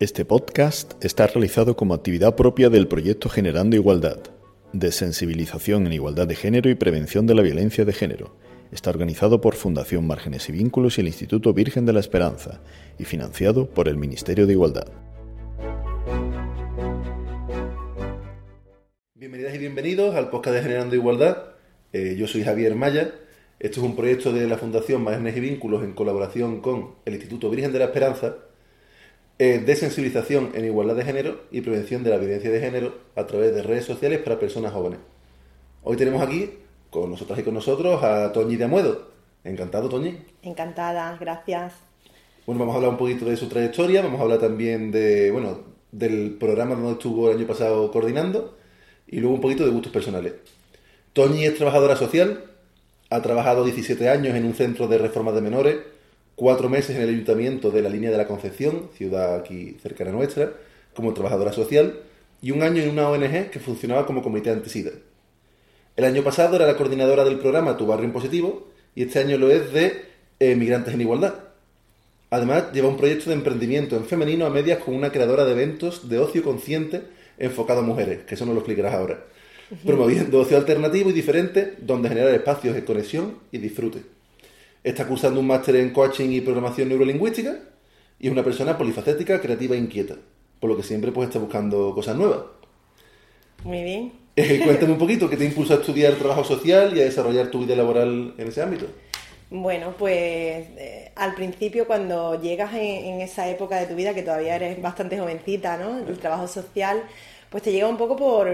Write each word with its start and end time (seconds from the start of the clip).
Este 0.00 0.24
podcast 0.24 0.94
está 1.04 1.26
realizado 1.26 1.76
como 1.76 1.92
actividad 1.92 2.34
propia 2.34 2.70
del 2.70 2.88
proyecto 2.88 3.28
Generando 3.28 3.76
Igualdad, 3.76 4.18
de 4.72 4.92
sensibilización 4.92 5.86
en 5.86 5.92
igualdad 5.92 6.26
de 6.26 6.36
género 6.36 6.70
y 6.70 6.74
prevención 6.74 7.26
de 7.26 7.34
la 7.34 7.42
violencia 7.42 7.84
de 7.84 7.92
género. 7.92 8.34
Está 8.72 8.88
organizado 8.88 9.42
por 9.42 9.56
Fundación 9.56 10.06
Márgenes 10.06 10.48
y 10.48 10.52
Vínculos 10.52 10.96
y 10.96 11.02
el 11.02 11.08
Instituto 11.08 11.52
Virgen 11.52 11.84
de 11.84 11.92
la 11.92 12.00
Esperanza 12.00 12.62
y 12.98 13.04
financiado 13.04 13.68
por 13.68 13.88
el 13.88 13.98
Ministerio 13.98 14.46
de 14.46 14.54
Igualdad. 14.54 14.86
Bienvenidas 19.14 19.54
y 19.54 19.58
bienvenidos 19.58 20.14
al 20.14 20.30
podcast 20.30 20.56
de 20.56 20.62
Generando 20.62 20.94
Igualdad. 20.94 21.56
Eh, 21.92 22.16
yo 22.18 22.26
soy 22.26 22.42
Javier 22.42 22.74
Maya. 22.74 23.12
Esto 23.58 23.80
es 23.80 23.86
un 23.86 23.96
proyecto 23.96 24.32
de 24.32 24.48
la 24.48 24.56
Fundación 24.56 25.04
Márgenes 25.04 25.36
y 25.36 25.40
Vínculos 25.40 25.84
en 25.84 25.92
colaboración 25.92 26.62
con 26.62 26.94
el 27.04 27.12
Instituto 27.12 27.50
Virgen 27.50 27.74
de 27.74 27.80
la 27.80 27.84
Esperanza 27.84 28.38
eh, 29.42 29.58
de 29.58 29.74
sensibilización 29.74 30.50
en 30.52 30.66
igualdad 30.66 30.94
de 30.94 31.02
género 31.02 31.44
y 31.50 31.62
prevención 31.62 32.04
de 32.04 32.10
la 32.10 32.18
violencia 32.18 32.50
de 32.50 32.60
género 32.60 32.98
a 33.16 33.26
través 33.26 33.54
de 33.54 33.62
redes 33.62 33.86
sociales 33.86 34.18
para 34.18 34.38
personas 34.38 34.70
jóvenes. 34.70 34.98
Hoy 35.82 35.96
tenemos 35.96 36.20
aquí 36.20 36.58
con 36.90 37.08
nosotros 37.08 37.38
y 37.38 37.42
con 37.42 37.54
nosotros 37.54 38.04
a 38.04 38.32
Toñi 38.32 38.56
de 38.56 38.64
Amuedo. 38.64 39.08
Encantado, 39.42 39.88
Toñi. 39.88 40.18
Encantada, 40.42 41.16
gracias. 41.18 41.72
Bueno, 42.44 42.58
vamos 42.58 42.74
a 42.74 42.76
hablar 42.76 42.90
un 42.90 42.98
poquito 42.98 43.24
de 43.24 43.38
su 43.38 43.48
trayectoria, 43.48 44.02
vamos 44.02 44.20
a 44.20 44.24
hablar 44.24 44.40
también 44.40 44.90
de, 44.90 45.30
bueno, 45.30 45.60
del 45.90 46.36
programa 46.38 46.74
donde 46.74 46.92
estuvo 46.92 47.30
el 47.30 47.38
año 47.38 47.46
pasado 47.46 47.90
coordinando 47.90 48.58
y 49.06 49.20
luego 49.20 49.36
un 49.36 49.40
poquito 49.40 49.64
de 49.64 49.70
gustos 49.70 49.90
personales. 49.90 50.34
Toñi 51.14 51.46
es 51.46 51.54
trabajadora 51.54 51.96
social, 51.96 52.44
ha 53.08 53.22
trabajado 53.22 53.64
17 53.64 54.06
años 54.06 54.34
en 54.34 54.44
un 54.44 54.52
centro 54.52 54.86
de 54.86 54.98
reforma 54.98 55.32
de 55.32 55.40
menores 55.40 55.76
cuatro 56.40 56.70
meses 56.70 56.96
en 56.96 57.02
el 57.02 57.10
ayuntamiento 57.10 57.70
de 57.70 57.82
la 57.82 57.90
línea 57.90 58.10
de 58.10 58.16
la 58.16 58.26
Concepción, 58.26 58.88
ciudad 58.96 59.36
aquí 59.36 59.76
cercana 59.82 60.10
nuestra, 60.10 60.54
como 60.94 61.12
trabajadora 61.12 61.52
social, 61.52 62.00
y 62.40 62.50
un 62.50 62.62
año 62.62 62.82
en 62.82 62.88
una 62.88 63.10
ONG 63.10 63.50
que 63.50 63.60
funcionaba 63.60 64.06
como 64.06 64.22
comité 64.22 64.48
antisida. 64.48 64.90
El 65.96 66.04
año 66.06 66.24
pasado 66.24 66.56
era 66.56 66.66
la 66.66 66.78
coordinadora 66.78 67.24
del 67.24 67.38
programa 67.38 67.76
Tu 67.76 67.86
Barrio 67.86 68.06
en 68.06 68.14
Positivo 68.14 68.68
y 68.94 69.02
este 69.02 69.18
año 69.18 69.36
lo 69.36 69.50
es 69.50 69.70
de 69.74 70.00
eh, 70.38 70.56
Migrantes 70.56 70.94
en 70.94 71.02
Igualdad. 71.02 71.34
Además, 72.30 72.72
lleva 72.72 72.88
un 72.88 72.96
proyecto 72.96 73.28
de 73.28 73.36
emprendimiento 73.36 73.96
en 73.96 74.06
femenino 74.06 74.46
a 74.46 74.50
medias 74.50 74.78
con 74.78 74.94
una 74.94 75.12
creadora 75.12 75.44
de 75.44 75.52
eventos 75.52 76.08
de 76.08 76.20
ocio 76.20 76.42
consciente 76.42 77.02
enfocado 77.36 77.80
a 77.80 77.82
mujeres, 77.82 78.24
que 78.24 78.36
eso 78.36 78.46
no 78.46 78.54
lo 78.54 78.60
explicarás 78.60 78.94
ahora, 78.94 79.26
promoviendo 79.84 80.40
ocio 80.40 80.56
alternativo 80.56 81.10
y 81.10 81.12
diferente 81.12 81.74
donde 81.80 82.08
generar 82.08 82.32
espacios 82.32 82.74
de 82.74 82.82
conexión 82.82 83.34
y 83.52 83.58
disfrute. 83.58 84.19
Está 84.82 85.06
cursando 85.06 85.40
un 85.40 85.46
máster 85.46 85.76
en 85.76 85.90
coaching 85.90 86.30
y 86.30 86.40
programación 86.40 86.88
neurolingüística 86.88 87.58
y 88.18 88.26
es 88.26 88.32
una 88.32 88.42
persona 88.44 88.78
polifacética, 88.78 89.40
creativa 89.40 89.74
e 89.74 89.78
inquieta, 89.78 90.16
por 90.58 90.70
lo 90.70 90.76
que 90.76 90.82
siempre 90.82 91.12
pues 91.12 91.28
está 91.28 91.38
buscando 91.38 91.94
cosas 91.94 92.16
nuevas. 92.16 92.40
Muy 93.64 93.82
bien. 93.82 94.12
Eh, 94.36 94.60
cuéntame 94.64 94.92
un 94.92 94.98
poquito, 94.98 95.28
¿qué 95.28 95.36
te 95.36 95.44
impulsa 95.44 95.74
a 95.74 95.76
estudiar 95.78 96.14
trabajo 96.14 96.44
social 96.44 96.96
y 96.96 97.00
a 97.00 97.04
desarrollar 97.04 97.50
tu 97.50 97.60
vida 97.60 97.76
laboral 97.76 98.34
en 98.38 98.48
ese 98.48 98.62
ámbito? 98.62 98.86
Bueno, 99.50 99.94
pues 99.98 100.68
eh, 100.78 101.12
al 101.16 101.34
principio 101.34 101.86
cuando 101.86 102.40
llegas 102.40 102.72
en, 102.74 103.20
esa 103.20 103.48
época 103.50 103.80
de 103.80 103.86
tu 103.86 103.96
vida, 103.96 104.14
que 104.14 104.22
todavía 104.22 104.54
eres 104.54 104.80
bastante 104.80 105.18
jovencita, 105.18 105.76
¿no? 105.76 105.98
El 105.98 106.18
trabajo 106.18 106.46
social, 106.46 107.02
pues 107.50 107.64
te 107.64 107.72
llega 107.72 107.88
un 107.88 107.96
poco 107.96 108.16
por, 108.16 108.48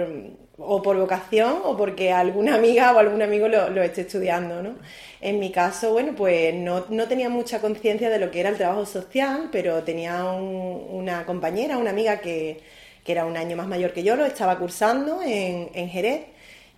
o 0.58 0.82
por 0.82 0.96
vocación 0.96 1.60
o 1.64 1.76
porque 1.76 2.12
alguna 2.12 2.54
amiga 2.54 2.92
o 2.94 2.98
algún 2.98 3.22
amigo 3.22 3.48
lo, 3.48 3.68
lo 3.70 3.82
esté 3.82 4.02
estudiando, 4.02 4.62
¿no? 4.62 4.76
En 5.20 5.38
mi 5.40 5.50
caso, 5.50 5.92
bueno, 5.92 6.14
pues 6.16 6.54
no, 6.54 6.82
tenía 7.08 7.28
mucha 7.28 7.60
conciencia 7.60 8.10
de 8.10 8.18
lo 8.18 8.30
que 8.30 8.40
era 8.40 8.50
el 8.50 8.56
trabajo 8.56 8.86
social, 8.86 9.48
pero 9.50 9.82
tenía 9.82 10.24
una 10.24 11.24
compañera, 11.26 11.78
una 11.78 11.90
amiga 11.90 12.18
que, 12.20 12.60
era 13.06 13.24
un 13.24 13.36
año 13.36 13.56
más 13.56 13.68
mayor 13.68 13.92
que 13.92 14.02
yo, 14.02 14.16
lo 14.16 14.24
estaba 14.26 14.58
cursando 14.58 15.22
en, 15.22 15.70
en 15.74 15.88
Jerez 15.88 16.26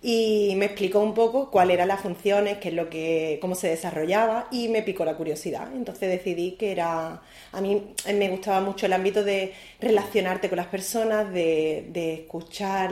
y 0.01 0.53
me 0.57 0.65
explicó 0.65 0.99
un 0.99 1.13
poco 1.13 1.51
cuáles 1.51 1.73
eran 1.75 1.87
las 1.89 2.01
funciones, 2.01 2.59
qué 2.59 2.69
es 2.69 2.73
lo 2.75 2.89
que, 2.89 3.39
cómo 3.41 3.55
se 3.55 3.67
desarrollaba 3.67 4.47
y 4.51 4.69
me 4.69 4.81
picó 4.83 5.03
la 5.05 5.17
curiosidad. 5.17 5.69
Entonces 5.75 6.09
decidí 6.09 6.51
que 6.51 6.71
era, 6.71 7.21
a 7.51 7.61
mí 7.61 7.93
me 8.13 8.29
gustaba 8.29 8.61
mucho 8.61 8.85
el 8.85 8.93
ámbito 8.93 9.23
de 9.23 9.53
relacionarte 9.81 10.49
con 10.49 10.57
las 10.57 10.67
personas, 10.67 11.31
de, 11.33 11.87
de 11.91 12.13
escuchar 12.13 12.91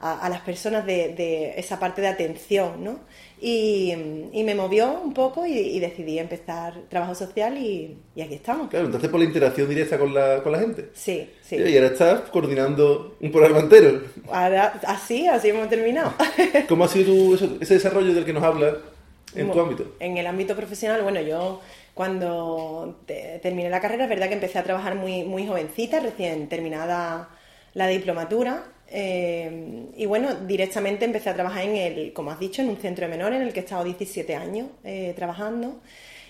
la, 0.00 0.14
a, 0.18 0.28
las 0.28 0.40
personas 0.40 0.84
de, 0.86 1.54
esa 1.56 1.78
parte 1.78 2.00
de 2.00 2.08
atención, 2.08 2.82
¿no? 2.82 3.00
Y, 3.40 3.94
me 4.44 4.54
movió 4.54 5.00
un 5.00 5.12
poco 5.12 5.46
y, 5.46 5.78
decidí 5.80 6.18
empezar 6.18 6.74
trabajo 6.88 7.14
social 7.14 7.56
y, 7.58 7.96
aquí 8.20 8.34
estamos. 8.34 8.68
Claro, 8.68 8.86
entonces 8.86 9.10
por 9.10 9.20
la 9.20 9.26
interacción 9.26 9.68
directa 9.68 9.98
con 9.98 10.14
la, 10.14 10.42
con 10.42 10.52
la 10.52 10.58
gente. 10.58 10.90
Sí, 10.94 11.30
sí. 11.42 11.56
Y 11.56 11.76
ahora 11.76 11.88
estás 11.88 12.20
coordinando 12.30 13.16
un 13.20 13.30
programa 13.30 13.60
entero. 13.60 14.02
Ahora, 14.30 14.80
así, 14.86 15.26
así 15.26 15.48
hemos 15.48 15.68
terminado. 15.68 16.12
¿Cómo 16.68 16.84
ha 16.84 16.88
sido 16.88 17.34
ese 17.34 17.74
desarrollo 17.74 18.14
del 18.14 18.24
que 18.24 18.32
nos 18.32 18.42
hablas 18.42 18.74
en 19.34 19.50
tu 19.50 19.60
ámbito? 19.60 19.96
En 20.00 20.16
el 20.16 20.26
ámbito 20.26 20.54
profesional, 20.54 21.02
bueno, 21.02 21.20
yo 21.20 21.60
cuando 21.94 23.00
terminé 23.06 23.70
la 23.70 23.80
carrera, 23.80 24.04
es 24.04 24.10
verdad 24.10 24.28
que 24.28 24.34
empecé 24.34 24.58
a 24.58 24.62
trabajar 24.62 24.96
muy, 24.96 25.24
muy 25.24 25.46
jovencita, 25.46 26.00
recién 26.00 26.48
terminada 26.48 27.30
la 27.72 27.86
diplomatura 27.86 28.64
eh, 28.88 29.86
y 29.96 30.06
bueno, 30.06 30.34
directamente 30.46 31.04
empecé 31.04 31.30
a 31.30 31.34
trabajar 31.34 31.64
en 31.64 31.76
el, 31.76 32.12
como 32.12 32.30
has 32.30 32.38
dicho, 32.38 32.62
en 32.62 32.68
un 32.68 32.76
centro 32.76 33.06
de 33.06 33.10
menores 33.10 33.40
en 33.40 33.46
el 33.46 33.52
que 33.52 33.60
he 33.60 33.62
estado 33.62 33.84
17 33.84 34.34
años 34.34 34.68
eh, 34.84 35.12
trabajando. 35.16 35.80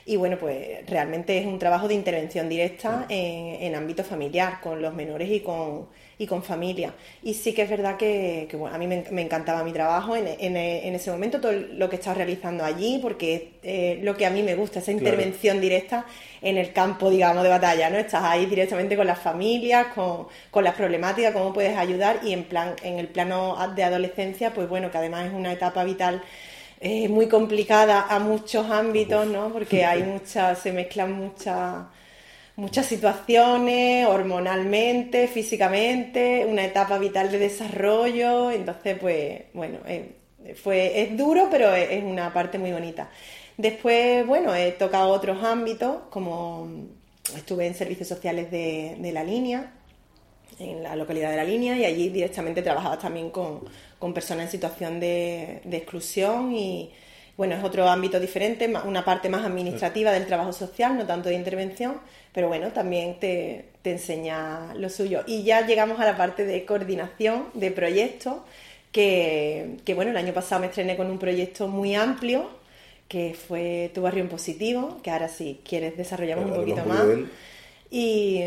Y 0.08 0.14
bueno, 0.14 0.38
pues 0.38 0.86
realmente 0.86 1.36
es 1.36 1.46
un 1.46 1.58
trabajo 1.58 1.88
de 1.88 1.94
intervención 1.94 2.48
directa 2.48 3.06
en, 3.08 3.60
en 3.60 3.74
ámbito 3.74 4.04
familiar, 4.04 4.60
con 4.60 4.80
los 4.80 4.94
menores 4.94 5.28
y 5.28 5.40
con, 5.40 5.88
y 6.16 6.28
con 6.28 6.44
familia. 6.44 6.94
Y 7.24 7.34
sí 7.34 7.52
que 7.52 7.62
es 7.62 7.68
verdad 7.68 7.96
que, 7.96 8.48
bueno, 8.52 8.72
a 8.72 8.78
mí 8.78 8.86
me, 8.86 9.20
encantaba 9.20 9.64
mi 9.64 9.72
trabajo 9.72 10.14
en, 10.14 10.28
en, 10.28 10.94
ese 10.94 11.10
momento, 11.10 11.40
todo 11.40 11.50
lo 11.52 11.90
que 11.90 11.96
estaba 11.96 12.14
realizando 12.14 12.64
allí, 12.64 13.00
porque 13.02 13.54
eh, 13.64 13.98
lo 14.02 14.16
que 14.16 14.26
a 14.26 14.30
mí 14.30 14.44
me 14.44 14.54
gusta, 14.54 14.78
esa 14.78 14.92
intervención 14.92 15.60
directa 15.60 16.06
en 16.40 16.56
el 16.56 16.72
campo, 16.72 17.10
digamos, 17.10 17.42
de 17.42 17.48
batalla, 17.48 17.90
¿no? 17.90 17.98
Estás 17.98 18.22
ahí 18.22 18.46
directamente 18.46 18.96
con 18.96 19.08
las 19.08 19.18
familias, 19.18 19.88
con, 19.88 20.28
con 20.52 20.62
las 20.62 20.74
problemáticas, 20.74 21.32
cómo 21.32 21.52
puedes 21.52 21.76
ayudar 21.76 22.20
y 22.22 22.32
en, 22.32 22.44
plan, 22.44 22.76
en 22.84 23.00
el 23.00 23.08
plano 23.08 23.56
de 23.74 23.82
adolescencia, 23.82 24.54
pues 24.54 24.68
bueno, 24.68 24.90
que 24.92 24.98
además 24.98 25.26
es 25.26 25.32
una 25.32 25.52
etapa 25.52 25.82
vital 25.82 26.22
eh, 26.80 27.08
muy 27.08 27.28
complicada 27.28 28.06
a 28.08 28.18
muchos 28.18 28.70
ámbitos, 28.70 29.26
¿no? 29.26 29.52
Porque 29.52 29.84
hay 29.84 30.02
muchas, 30.02 30.58
se 30.58 30.72
mezclan 30.72 31.12
muchas 31.12 31.86
muchas 32.56 32.86
situaciones, 32.86 34.06
hormonalmente, 34.06 35.28
físicamente, 35.28 36.46
una 36.46 36.64
etapa 36.64 36.98
vital 36.98 37.30
de 37.30 37.38
desarrollo, 37.38 38.50
entonces 38.50 38.98
pues 38.98 39.42
bueno, 39.52 39.78
eh, 39.86 40.16
fue, 40.54 41.02
es 41.02 41.16
duro, 41.16 41.48
pero 41.50 41.74
es, 41.74 42.02
una 42.02 42.32
parte 42.32 42.58
muy 42.58 42.72
bonita. 42.72 43.10
Después, 43.56 44.26
bueno, 44.26 44.54
he 44.54 44.72
tocado 44.72 45.10
otros 45.10 45.42
ámbitos, 45.42 46.02
como 46.10 46.68
estuve 47.36 47.66
en 47.66 47.74
servicios 47.74 48.08
sociales 48.08 48.50
de, 48.50 49.10
la 49.12 49.24
línea, 49.24 49.72
en 50.58 50.82
la 50.82 50.96
localidad 50.96 51.30
de 51.30 51.36
la 51.36 51.44
línea, 51.44 51.76
y 51.76 51.84
allí 51.84 52.08
directamente 52.08 52.62
trabajaba 52.62 52.98
también 52.98 53.30
con, 53.30 53.62
personas 54.14 54.46
en 54.46 54.50
situación 54.50 55.00
de 55.00 55.60
exclusión 55.72 56.54
y, 56.54 56.90
bueno, 57.36 57.54
es 57.54 57.62
otro 57.62 57.88
ámbito 57.88 58.18
diferente, 58.18 58.72
una 58.84 59.04
parte 59.04 59.28
más 59.28 59.44
administrativa 59.44 60.10
del 60.10 60.26
trabajo 60.26 60.52
social, 60.52 60.96
no 60.96 61.06
tanto 61.06 61.28
de 61.28 61.34
intervención, 61.34 61.96
pero 62.32 62.48
bueno, 62.48 62.68
también 62.72 63.18
te, 63.20 63.66
enseña 63.84 64.74
lo 64.74 64.88
suyo. 64.88 65.22
Y 65.26 65.44
ya 65.44 65.66
llegamos 65.66 66.00
a 66.00 66.04
la 66.04 66.16
parte 66.16 66.44
de 66.44 66.64
coordinación 66.64 67.46
de 67.54 67.70
proyectos, 67.70 68.38
que, 68.90 69.76
bueno, 69.94 70.10
el 70.10 70.16
año 70.16 70.32
pasado 70.32 70.62
me 70.62 70.68
estrené 70.68 70.96
con 70.96 71.10
un 71.10 71.18
proyecto 71.18 71.68
muy 71.68 71.94
amplio, 71.94 72.48
que 73.06 73.34
fue 73.34 73.90
Tu 73.94 74.00
Barrio 74.00 74.22
en 74.22 74.30
Positivo, 74.30 74.98
que 75.02 75.10
ahora 75.10 75.28
si 75.28 75.60
quieres 75.62 75.96
desarrollamos 75.96 76.46
un 76.46 76.56
poquito 76.56 76.84
más. 76.86 77.06
Y, 77.90 78.40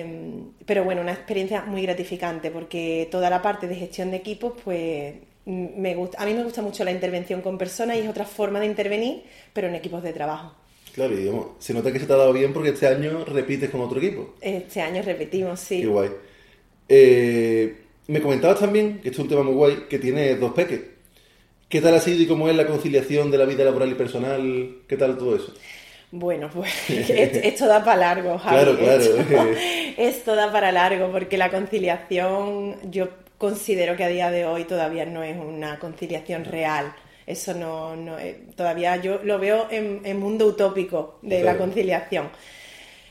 pero 0.66 0.84
bueno, 0.84 1.02
una 1.02 1.13
experiencia 1.13 1.62
muy 1.62 1.84
gratificante 1.84 2.52
porque 2.52 3.07
toda 3.10 3.30
la 3.30 3.42
parte 3.42 3.68
de 3.68 3.75
gestión 3.75 4.12
de 4.12 4.18
equipos, 4.18 4.54
pues 4.66 5.13
me 5.50 5.96
gusta, 5.96 6.22
a 6.22 6.25
mí 6.25 6.34
me 6.34 6.44
gusta 6.44 6.62
mucho 6.62 6.84
la 6.84 6.92
intervención 6.92 7.42
con 7.42 7.57
personas 7.57 7.98
y 7.98 8.01
es 8.01 8.07
otra 8.07 8.25
forma 8.25 8.60
de 8.60 8.68
intervenir, 8.68 9.24
pero 9.54 9.68
en 9.68 9.75
equipos 9.75 10.04
de 10.04 10.13
trabajo. 10.13 10.54
Claro, 10.94 11.13
y 11.13 11.18
digamos, 11.18 11.48
se 11.60 11.74
nota 11.74 11.92
que 11.92 12.00
se 12.00 12.06
te 12.06 12.13
ha 12.13 12.18
dado 12.18 12.34
bien 12.34 12.54
porque 12.54 12.69
este 12.69 12.88
año 12.88 13.25
repites 13.25 13.69
con 13.69 13.81
otro 13.81 14.00
equipo. 14.00 14.36
Este 14.42 14.81
año 14.81 15.01
repetimos, 15.01 15.60
sí. 15.60 15.81
Qué 15.81 15.88
guay. 15.88 16.10
Eh, 16.88 17.78
me 18.07 18.22
comentabas 18.22 18.60
también, 18.60 19.00
que 19.00 19.10
esto 19.10 19.22
es 19.22 19.25
un 19.25 19.30
tema 19.30 19.44
muy 19.44 19.54
guay, 19.54 19.86
que 19.90 20.00
tiene 20.00 20.36
dos 20.36 20.54
peques. 20.54 20.81
¿Qué 21.68 21.81
tal 21.81 21.94
ha 21.94 22.00
sido 22.00 22.22
y 22.24 22.28
cómo 22.28 22.50
es 22.50 22.56
la 22.56 22.66
conciliación 22.66 23.30
de 23.30 23.38
la 23.38 23.45
vida 23.45 23.63
laboral 23.63 23.92
y 23.92 23.95
personal? 23.95 24.78
¿Qué 24.88 24.98
tal 24.98 25.18
todo 25.18 25.36
eso? 25.36 25.54
Bueno, 26.12 26.50
pues 26.52 26.74
esto, 26.90 27.68
da 27.68 27.84
para 27.84 27.98
largo, 27.98 28.38
Javi. 28.40 28.56
Claro, 28.56 28.78
claro. 29.28 29.52
esto 29.98 30.36
da 30.36 30.52
para 30.52 30.72
largo 30.72 31.12
porque 31.12 31.38
la 31.38 31.52
conciliación, 31.52 32.78
yo 32.92 33.10
considero 33.40 33.98
que 33.98 34.04
a 34.06 34.10
día 34.10 34.32
de 34.32 34.46
hoy 34.46 34.66
todavía 34.66 35.06
no 35.08 35.24
es 35.24 35.38
una 35.38 35.80
conciliación 35.80 36.46
real. 36.46 36.94
Eso 37.26 37.54
no, 37.56 37.96
no 37.96 38.18
todavía 38.56 38.98
yo 38.98 39.22
lo 39.24 39.40
veo 39.40 39.68
en, 39.72 40.02
mundo 40.20 40.46
utópico 40.48 41.20
de 41.24 41.44
la 41.44 41.58
conciliación. 41.58 42.30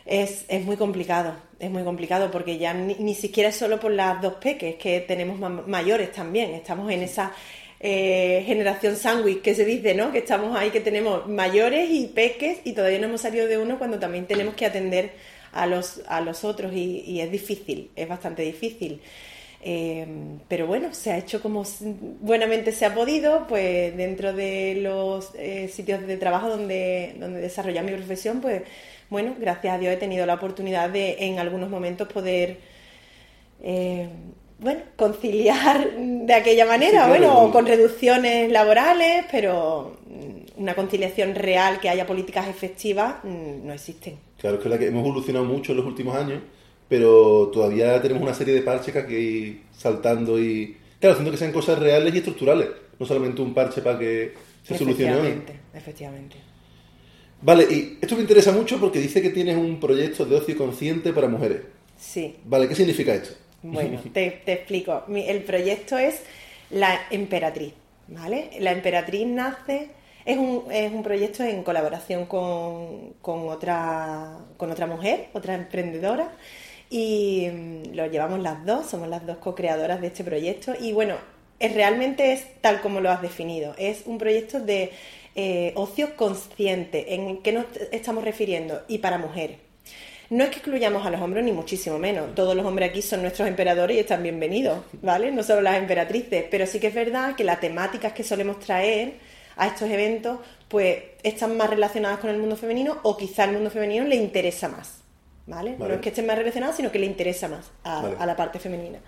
es, 0.07 0.45
es 0.49 0.65
muy 0.65 0.77
complicado, 0.77 1.35
es 1.61 1.71
muy 1.71 1.85
complicado 1.85 2.31
porque 2.31 2.59
ya 2.59 2.75
ni, 2.75 2.95
ni 2.97 3.15
siquiera 3.15 3.51
es 3.51 3.57
solo 3.57 3.79
por 3.81 3.93
las 3.93 4.21
dos 4.23 4.35
peques, 4.35 4.77
que 4.77 5.01
tenemos 5.01 5.39
ma- 5.39 5.49
mayores 5.67 6.13
también, 6.13 6.53
estamos 6.55 6.91
en 6.93 7.03
esa 7.03 7.33
eh, 7.81 8.43
generación 8.47 8.97
sándwich 8.97 9.43
que 9.43 9.55
se 9.55 9.65
dice, 9.65 9.95
¿no? 9.95 10.11
Que 10.13 10.19
estamos 10.19 10.57
ahí, 10.57 10.71
que 10.71 10.81
tenemos 10.81 11.29
mayores 11.29 11.91
y 11.91 12.07
peques 12.09 12.61
y 12.65 12.73
todavía 12.73 12.99
no 12.99 13.07
hemos 13.07 13.21
salido 13.21 13.47
de 13.47 13.59
uno 13.59 13.79
cuando 13.79 13.99
también 13.99 14.27
tenemos 14.27 14.55
que 14.55 14.67
atender 14.67 15.13
a 15.53 15.67
los, 15.67 16.03
a 16.09 16.21
los 16.21 16.45
otros 16.45 16.73
y, 16.75 17.03
y 17.07 17.21
es 17.21 17.31
difícil, 17.31 17.91
es 17.97 18.09
bastante 18.09 18.43
difícil. 18.43 19.01
Eh, 19.61 20.07
pero 20.47 20.67
bueno, 20.67 20.95
se 20.95 21.11
ha 21.11 21.19
hecho 21.19 21.43
como 21.43 21.65
buenamente 22.21 22.71
se 22.73 22.87
ha 22.87 22.95
podido, 22.95 23.47
pues 23.49 23.97
dentro 23.97 24.33
de 24.33 24.77
los 24.81 25.33
eh, 25.35 25.69
sitios 25.69 26.07
de 26.07 26.17
trabajo 26.17 26.49
donde, 26.49 27.17
donde 27.19 27.41
desarrollar 27.41 27.85
mi 27.85 27.93
profesión, 27.93 28.41
pues 28.41 28.63
bueno, 29.11 29.35
gracias 29.39 29.75
a 29.75 29.79
Dios 29.79 29.95
he 29.95 29.97
tenido 29.97 30.27
la 30.27 30.35
oportunidad 30.35 30.91
de 30.91 31.17
en 31.21 31.39
algunos 31.39 31.71
momentos 31.71 32.07
poder, 32.09 32.59
eh, 33.63 34.09
bueno, 34.61 34.81
conciliar 34.97 35.93
de 35.97 36.35
aquella 36.35 36.67
manera, 36.67 37.07
claro. 37.07 37.09
bueno, 37.09 37.41
o 37.41 37.51
con 37.51 37.67
reducciones 37.67 38.53
laborales, 38.53 39.25
pero 39.31 39.97
una 40.57 40.75
conciliación 40.75 41.35
real, 41.35 41.81
que 41.81 41.89
haya 41.89 42.07
políticas 42.07 42.49
efectivas, 42.49 43.17
mm, 43.23 43.67
no 43.67 43.73
existen. 43.73 44.19
Claro, 44.39 44.57
es 44.57 44.63
que, 44.63 44.69
la 44.69 44.79
que 44.79 44.89
hemos 44.89 45.05
evolucionado 45.05 45.45
mucho 45.45 45.73
en 45.73 45.79
los 45.79 45.87
últimos 45.87 46.15
años, 46.17 46.43
pero 46.89 47.49
todavía 47.53 48.01
tenemos 48.01 48.23
una 48.23 48.35
serie 48.35 48.55
de 48.55 48.63
parches 48.63 48.93
que 48.93 49.01
hay 49.01 49.07
que 49.07 49.21
ir 49.21 49.63
saltando 49.77 50.39
y, 50.41 50.77
claro, 51.01 51.13
haciendo 51.15 51.31
que 51.31 51.37
sean 51.39 51.53
cosas 51.53 51.79
reales 51.79 52.15
y 52.15 52.19
estructurales, 52.19 52.69
no 52.99 53.07
solamente 53.07 53.43
un 53.43 53.55
parche 53.55 53.83
para 53.83 53.99
que 53.99 54.35
se 54.63 54.77
solucione. 54.77 55.13
Efectivamente, 55.13 55.61
efectivamente. 55.75 56.37
Vale, 57.41 57.65
y 57.71 57.99
esto 58.01 58.17
me 58.17 58.23
interesa 58.23 58.53
mucho 58.53 58.79
porque 58.81 58.99
dice 58.99 59.23
que 59.23 59.31
tienes 59.31 59.57
un 59.57 59.79
proyecto 59.79 60.25
de 60.25 60.37
ocio 60.37 60.57
consciente 60.57 61.13
para 61.13 61.29
mujeres. 61.29 61.61
Sí. 61.97 62.37
Vale, 62.45 62.69
¿qué 62.69 62.75
significa 62.75 63.15
esto? 63.15 63.31
Bueno, 63.63 64.01
te, 64.13 64.41
te 64.45 64.53
explico. 64.55 65.05
Mi- 65.09 65.29
el 65.29 65.43
proyecto 65.45 65.97
es 65.99 66.23
La 66.71 66.99
Emperatriz, 67.11 67.75
¿vale? 68.09 68.51
La 68.61 68.73
Emperatriz 68.73 69.27
nace, 69.27 69.91
es 70.25 70.37
un, 70.37 70.65
es 70.73 70.93
un 70.93 71.03
proyecto 71.05 71.45
en 71.45 71.63
colaboración 71.63 72.27
con, 72.27 73.15
con 73.23 73.49
otra, 73.49 74.39
con 74.57 74.71
otra 74.73 74.87
mujer, 74.87 75.29
otra 75.33 75.55
emprendedora, 75.55 76.33
y 76.91 77.49
mm, 77.51 77.95
lo 77.95 78.07
llevamos 78.07 78.41
las 78.41 78.65
dos, 78.65 78.87
somos 78.87 79.09
las 79.09 79.27
dos 79.27 79.39
co-creadoras 79.39 80.01
de 80.01 80.09
este 80.09 80.25
proyecto, 80.25 80.75
y 80.81 80.93
bueno, 80.93 81.17
es, 81.59 81.75
realmente 81.75 82.33
es 82.33 82.45
tal 82.61 82.81
como 82.81 83.01
lo 83.01 83.11
has 83.11 83.23
definido, 83.23 83.75
es 83.79 84.03
un 84.07 84.19
proyecto 84.19 84.61
de 84.61 84.93
eh, 85.35 85.73
ocio 85.77 86.17
consciente, 86.17 87.15
¿en 87.15 87.43
qué 87.43 87.53
nos 87.53 87.67
estamos 87.93 88.25
refiriendo? 88.25 88.83
Y 88.89 88.99
para 88.99 89.19
mujeres. 89.19 89.59
No 90.31 90.45
es 90.45 90.51
que 90.51 90.57
excluyamos 90.57 91.07
a 91.07 91.11
los 91.11 91.23
hombres, 91.23 91.43
ni 91.43 91.53
muchísimo 91.53 91.99
menos. 91.99 92.35
Todos 92.35 92.55
los 92.55 92.67
hombres 92.67 92.91
aquí 92.91 93.01
son 93.01 93.23
nuestros 93.23 93.49
emperadores 93.49 93.97
y 93.97 94.01
están 94.01 94.23
bienvenidos, 94.23 94.81
¿vale? 95.01 95.31
No 95.31 95.43
solo 95.43 95.63
las 95.63 95.79
emperatrices. 95.79 96.45
Pero 96.51 96.67
sí 96.67 96.79
que 96.79 96.89
es 96.89 96.95
verdad 96.95 97.35
que 97.35 97.45
las 97.45 97.61
temáticas 97.61 98.13
que 98.13 98.23
solemos 98.23 98.61
traer 98.61 99.15
a 99.57 99.69
estos 99.69 99.89
eventos, 99.91 100.41
pues 100.69 100.99
están 101.23 101.57
más 101.57 101.71
relacionadas 101.71 102.19
con 102.19 102.29
el 102.29 102.39
mundo 102.39 102.57
femenino 102.57 102.99
o 103.05 103.17
quizá 103.17 103.45
el 103.45 103.53
mundo 103.53 103.71
femenino 103.71 104.05
le 104.05 104.17
interesa 104.17 104.69
más, 104.69 105.03
¿vale? 105.49 105.75
Vale. 105.77 105.89
No 105.89 105.95
es 105.97 106.01
que 106.01 106.11
estén 106.11 106.27
más 106.27 106.39
relacionadas, 106.39 106.77
sino 106.77 106.93
que 106.93 106.99
le 107.01 107.07
interesa 107.07 107.49
más 107.49 107.71
a, 107.83 108.03
Vale. 108.03 108.17
a 108.19 108.27
la 108.27 108.37
parte 108.37 108.59
femenina. 108.61 109.01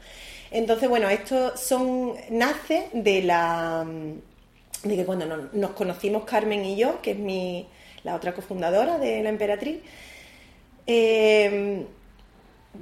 Entonces, 0.51 0.89
bueno, 0.89 1.09
esto 1.09 1.57
son 1.57 2.15
nace 2.31 2.89
de 2.93 3.23
la 3.23 3.87
de 4.83 4.97
que 4.97 5.05
cuando 5.05 5.27
no- 5.27 5.49
nos 5.53 5.71
conocimos 5.73 6.25
Carmen 6.25 6.65
y 6.65 6.77
yo, 6.77 7.01
que 7.03 7.13
es 7.13 7.19
mi 7.19 7.69
la 8.03 8.15
otra 8.17 8.35
cofundadora 8.35 8.99
de 8.99 9.23
la 9.23 9.29
Emperatriz, 9.29 9.79
eh, 10.87 11.85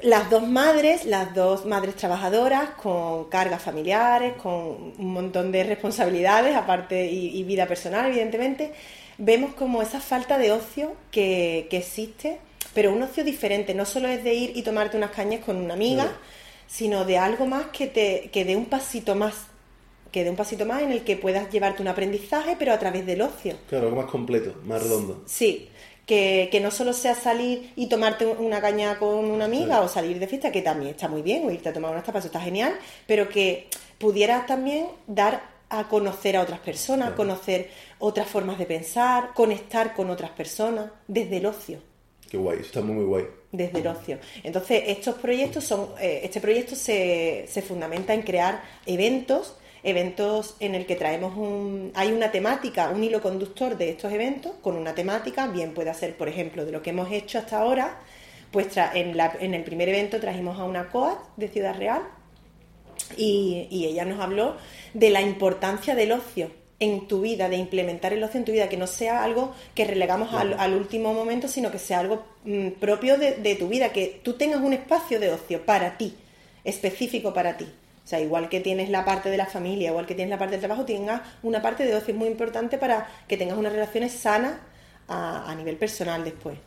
las 0.02 0.30
dos 0.30 0.46
madres, 0.46 1.04
las 1.06 1.34
dos 1.34 1.64
madres 1.66 1.96
trabajadoras 1.96 2.70
con 2.82 3.24
cargas 3.30 3.62
familiares, 3.62 4.34
con 4.34 4.94
un 4.98 5.12
montón 5.12 5.50
de 5.50 5.64
responsabilidades, 5.64 6.54
aparte 6.54 7.06
y, 7.10 7.36
y 7.38 7.42
vida 7.42 7.66
personal, 7.66 8.06
evidentemente, 8.06 8.72
vemos 9.16 9.54
como 9.54 9.82
esa 9.82 10.00
falta 10.00 10.38
de 10.38 10.52
ocio 10.52 10.92
que, 11.10 11.66
que 11.70 11.78
existe, 11.78 12.38
pero 12.74 12.92
un 12.92 13.02
ocio 13.02 13.24
diferente, 13.24 13.74
no 13.74 13.84
solo 13.84 14.08
es 14.08 14.22
de 14.24 14.34
ir 14.34 14.52
y 14.56 14.62
tomarte 14.62 14.96
unas 14.96 15.10
cañas 15.10 15.44
con 15.44 15.56
una 15.56 15.74
amiga, 15.74 16.12
sino 16.66 17.04
de 17.04 17.18
algo 17.18 17.46
más 17.46 17.66
que 17.66 17.86
te 17.86 18.30
que 18.32 18.44
dé 18.44 18.54
un 18.56 18.66
pasito 18.66 19.14
más, 19.14 19.34
que 20.12 20.24
dé 20.24 20.30
un 20.30 20.36
pasito 20.36 20.64
más 20.66 20.82
en 20.82 20.92
el 20.92 21.02
que 21.04 21.16
puedas 21.16 21.50
llevarte 21.50 21.82
un 21.82 21.88
aprendizaje, 21.88 22.56
pero 22.58 22.72
a 22.72 22.78
través 22.78 23.04
del 23.06 23.22
ocio. 23.22 23.56
Claro, 23.68 23.86
algo 23.88 24.00
más 24.02 24.10
completo, 24.10 24.54
más 24.64 24.82
redondo. 24.82 25.22
Sí, 25.26 25.68
que, 26.06 26.48
que 26.50 26.60
no 26.60 26.70
solo 26.70 26.92
sea 26.92 27.14
salir 27.14 27.72
y 27.76 27.86
tomarte 27.88 28.24
una 28.26 28.60
caña 28.60 28.98
con 28.98 29.26
una 29.30 29.44
amiga 29.46 29.66
Claro. 29.66 29.84
o 29.86 29.88
salir 29.88 30.18
de 30.18 30.26
fiesta, 30.26 30.50
que 30.52 30.62
también 30.62 30.90
está 30.92 31.08
muy 31.08 31.22
bien, 31.22 31.46
o 31.46 31.50
irte 31.50 31.68
a 31.68 31.72
tomar 31.72 31.90
unas 31.90 32.04
tapas, 32.04 32.20
eso 32.24 32.28
está 32.28 32.40
genial, 32.40 32.74
pero 33.06 33.28
que 33.28 33.68
pudieras 33.98 34.46
también 34.46 34.86
dar 35.06 35.42
a 35.70 35.86
conocer 35.88 36.36
a 36.38 36.42
otras 36.42 36.60
personas, 36.60 37.08
Claro. 37.08 37.16
conocer 37.16 37.70
otras 37.98 38.26
formas 38.26 38.58
de 38.58 38.64
pensar, 38.64 39.32
conectar 39.34 39.94
con 39.94 40.08
otras 40.08 40.30
personas 40.30 40.90
desde 41.06 41.36
el 41.38 41.46
ocio 41.46 41.78
Qué 42.30 42.36
guay, 42.36 42.58
está 42.60 42.80
muy, 42.80 42.94
muy 42.96 43.04
guay. 43.04 43.24
desde 43.52 43.80
el 43.80 43.86
ocio. 43.86 44.18
Entonces, 44.44 44.82
estos 44.88 45.14
proyectos 45.16 45.64
son, 45.64 45.88
eh, 46.00 46.20
este 46.24 46.40
proyecto 46.40 46.74
se, 46.76 47.46
se 47.48 47.62
fundamenta 47.62 48.12
en 48.12 48.22
crear 48.22 48.62
eventos, 48.84 49.56
eventos 49.82 50.54
en 50.60 50.74
el 50.74 50.84
que 50.84 50.96
traemos 50.96 51.34
un, 51.36 51.90
hay 51.94 52.12
una 52.12 52.30
temática, 52.30 52.90
un 52.90 53.02
hilo 53.02 53.22
conductor 53.22 53.78
de 53.78 53.90
estos 53.90 54.12
eventos 54.12 54.52
con 54.60 54.76
una 54.76 54.94
temática, 54.94 55.46
bien 55.46 55.72
puede 55.72 55.94
ser, 55.94 56.16
por 56.16 56.28
ejemplo, 56.28 56.66
de 56.66 56.72
lo 56.72 56.82
que 56.82 56.90
hemos 56.90 57.10
hecho 57.10 57.38
hasta 57.38 57.58
ahora, 57.60 58.00
pues 58.50 58.68
en, 58.94 59.16
la- 59.16 59.36
en 59.40 59.54
el 59.54 59.64
primer 59.64 59.88
evento 59.88 60.20
trajimos 60.20 60.58
a 60.58 60.64
una 60.64 60.88
COAT 60.90 61.18
de 61.36 61.48
Ciudad 61.48 61.76
Real 61.78 62.02
y, 63.16 63.66
y 63.70 63.86
ella 63.86 64.04
nos 64.04 64.20
habló 64.20 64.56
de 64.92 65.10
la 65.10 65.22
importancia 65.22 65.94
del 65.94 66.12
ocio 66.12 66.50
en 66.80 67.08
tu 67.08 67.20
vida, 67.22 67.48
de 67.48 67.56
implementar 67.56 68.12
el 68.12 68.22
ocio 68.22 68.38
en 68.38 68.44
tu 68.44 68.52
vida, 68.52 68.68
que 68.68 68.76
no 68.76 68.86
sea 68.86 69.24
algo 69.24 69.52
que 69.74 69.84
relegamos 69.84 70.32
al, 70.34 70.54
al 70.58 70.74
último 70.74 71.12
momento, 71.12 71.48
sino 71.48 71.70
que 71.72 71.78
sea 71.78 71.98
algo 72.00 72.24
mm, 72.44 72.68
propio 72.80 73.18
de, 73.18 73.32
de 73.36 73.54
tu 73.56 73.68
vida, 73.68 73.90
que 73.92 74.20
tú 74.22 74.34
tengas 74.34 74.60
un 74.60 74.72
espacio 74.72 75.18
de 75.20 75.32
ocio 75.32 75.64
para 75.66 75.98
ti, 75.98 76.14
específico 76.64 77.34
para 77.34 77.56
ti. 77.56 77.64
O 78.04 78.08
sea, 78.08 78.20
igual 78.20 78.48
que 78.48 78.60
tienes 78.60 78.88
la 78.90 79.04
parte 79.04 79.28
de 79.28 79.36
la 79.36 79.46
familia, 79.46 79.90
igual 79.90 80.06
que 80.06 80.14
tienes 80.14 80.30
la 80.30 80.38
parte 80.38 80.52
del 80.52 80.60
trabajo, 80.60 80.84
tengas 80.84 81.20
una 81.42 81.60
parte 81.60 81.84
de 81.84 81.94
ocio. 81.94 82.14
Muy 82.14 82.28
importante 82.28 82.78
para 82.78 83.06
que 83.26 83.36
tengas 83.36 83.58
unas 83.58 83.72
relaciones 83.72 84.12
sanas 84.12 84.54
a, 85.08 85.50
a 85.50 85.54
nivel 85.54 85.76
personal 85.76 86.24
después. 86.24 86.58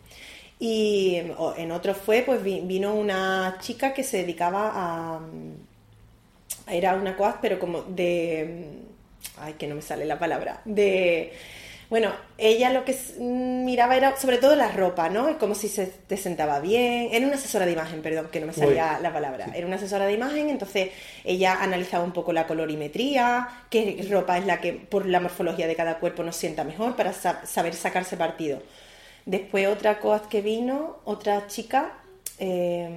Y 0.60 1.16
en 1.58 1.72
otro 1.72 1.96
fue, 1.96 2.22
pues 2.24 2.44
vi- 2.44 2.62
vino 2.62 2.94
una 2.94 3.58
chica 3.60 3.94
que 3.94 4.04
se 4.04 4.18
dedicaba 4.18 4.72
a, 4.76 5.20
era 6.68 6.96
una 6.96 7.16
coaz, 7.18 7.36
pero 7.42 7.60
como 7.60 7.82
de. 7.84 8.80
Ay, 9.38 9.54
que 9.54 9.68
no 9.68 9.76
me 9.76 9.82
sale 9.82 10.06
la 10.06 10.20
palabra. 10.20 10.62
De. 10.66 11.34
Bueno, 11.90 12.14
ella 12.38 12.70
lo 12.72 12.86
que 12.86 12.98
miraba 13.20 13.98
era 13.98 14.16
sobre 14.16 14.38
todo 14.38 14.56
la 14.56 14.72
ropa, 14.72 15.10
¿no? 15.10 15.28
Es 15.28 15.36
como 15.36 15.56
si 15.56 15.68
se 15.68 15.88
te 15.88 16.16
sentaba 16.16 16.62
bien. 16.62 17.10
Era 17.12 17.26
una 17.28 17.36
asesora 17.36 17.66
de 17.66 17.74
imagen, 17.74 18.02
perdón, 18.02 18.30
que 18.32 18.40
no 18.40 18.48
me 18.48 18.54
salía 18.54 18.98
la 19.02 19.12
palabra. 19.12 19.52
Era 19.54 19.68
una 19.68 19.76
asesora 19.76 20.06
de 20.06 20.14
imagen, 20.14 20.50
entonces 20.50 20.90
ella 21.26 21.62
analizaba 21.62 22.06
un 22.06 22.14
poco 22.14 22.32
la 22.32 22.48
colorimetría, 22.48 23.66
qué 23.70 24.06
ropa 24.10 24.38
es 24.38 24.46
la 24.46 24.62
que 24.62 24.72
por 24.74 25.06
la 25.06 25.20
morfología 25.20 25.68
de 25.68 25.76
cada 25.76 26.00
cuerpo 26.00 26.24
nos 26.24 26.38
sienta 26.38 26.64
mejor 26.64 26.96
para 26.96 27.12
sa- 27.12 27.46
saber 27.46 27.74
sacarse 27.76 28.16
partido. 28.16 28.62
Después 29.26 29.68
otra 29.68 30.00
coaz 30.00 30.24
que 30.28 30.42
vino, 30.42 31.00
otra 31.06 31.48
chica. 31.48 31.98
eh, 32.40 32.90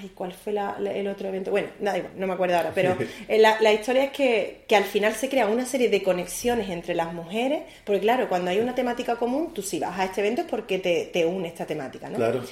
Ay, 0.00 0.12
¿cuál 0.14 0.32
fue 0.32 0.52
la- 0.52 0.76
la- 0.78 0.92
el 0.92 1.08
otro 1.08 1.28
evento? 1.28 1.50
Bueno, 1.50 1.68
nada, 1.80 1.98
igual, 1.98 2.12
no 2.16 2.26
me 2.26 2.34
acuerdo 2.34 2.56
ahora, 2.56 2.72
pero 2.74 2.96
eh, 3.28 3.38
la, 3.38 3.56
la 3.60 3.72
historia 3.72 4.04
es 4.04 4.10
que, 4.12 4.62
que 4.68 4.76
al 4.76 4.84
final 4.84 5.14
se 5.14 5.28
crea 5.28 5.46
una 5.46 5.66
serie 5.66 5.88
de 5.88 6.02
conexiones 6.02 6.68
entre 6.70 6.94
las 6.94 7.12
mujeres, 7.12 7.62
porque 7.84 8.00
claro, 8.00 8.28
cuando 8.28 8.50
hay 8.50 8.60
una 8.60 8.74
temática 8.74 9.16
común, 9.16 9.52
tú 9.54 9.62
si 9.62 9.78
vas 9.80 9.98
a 9.98 10.04
este 10.04 10.20
evento 10.20 10.42
es 10.42 10.46
porque 10.48 10.78
te, 10.78 11.06
te 11.12 11.26
une 11.26 11.48
esta 11.48 11.66
temática, 11.66 12.08
¿no? 12.08 12.16
Claro. 12.16 12.42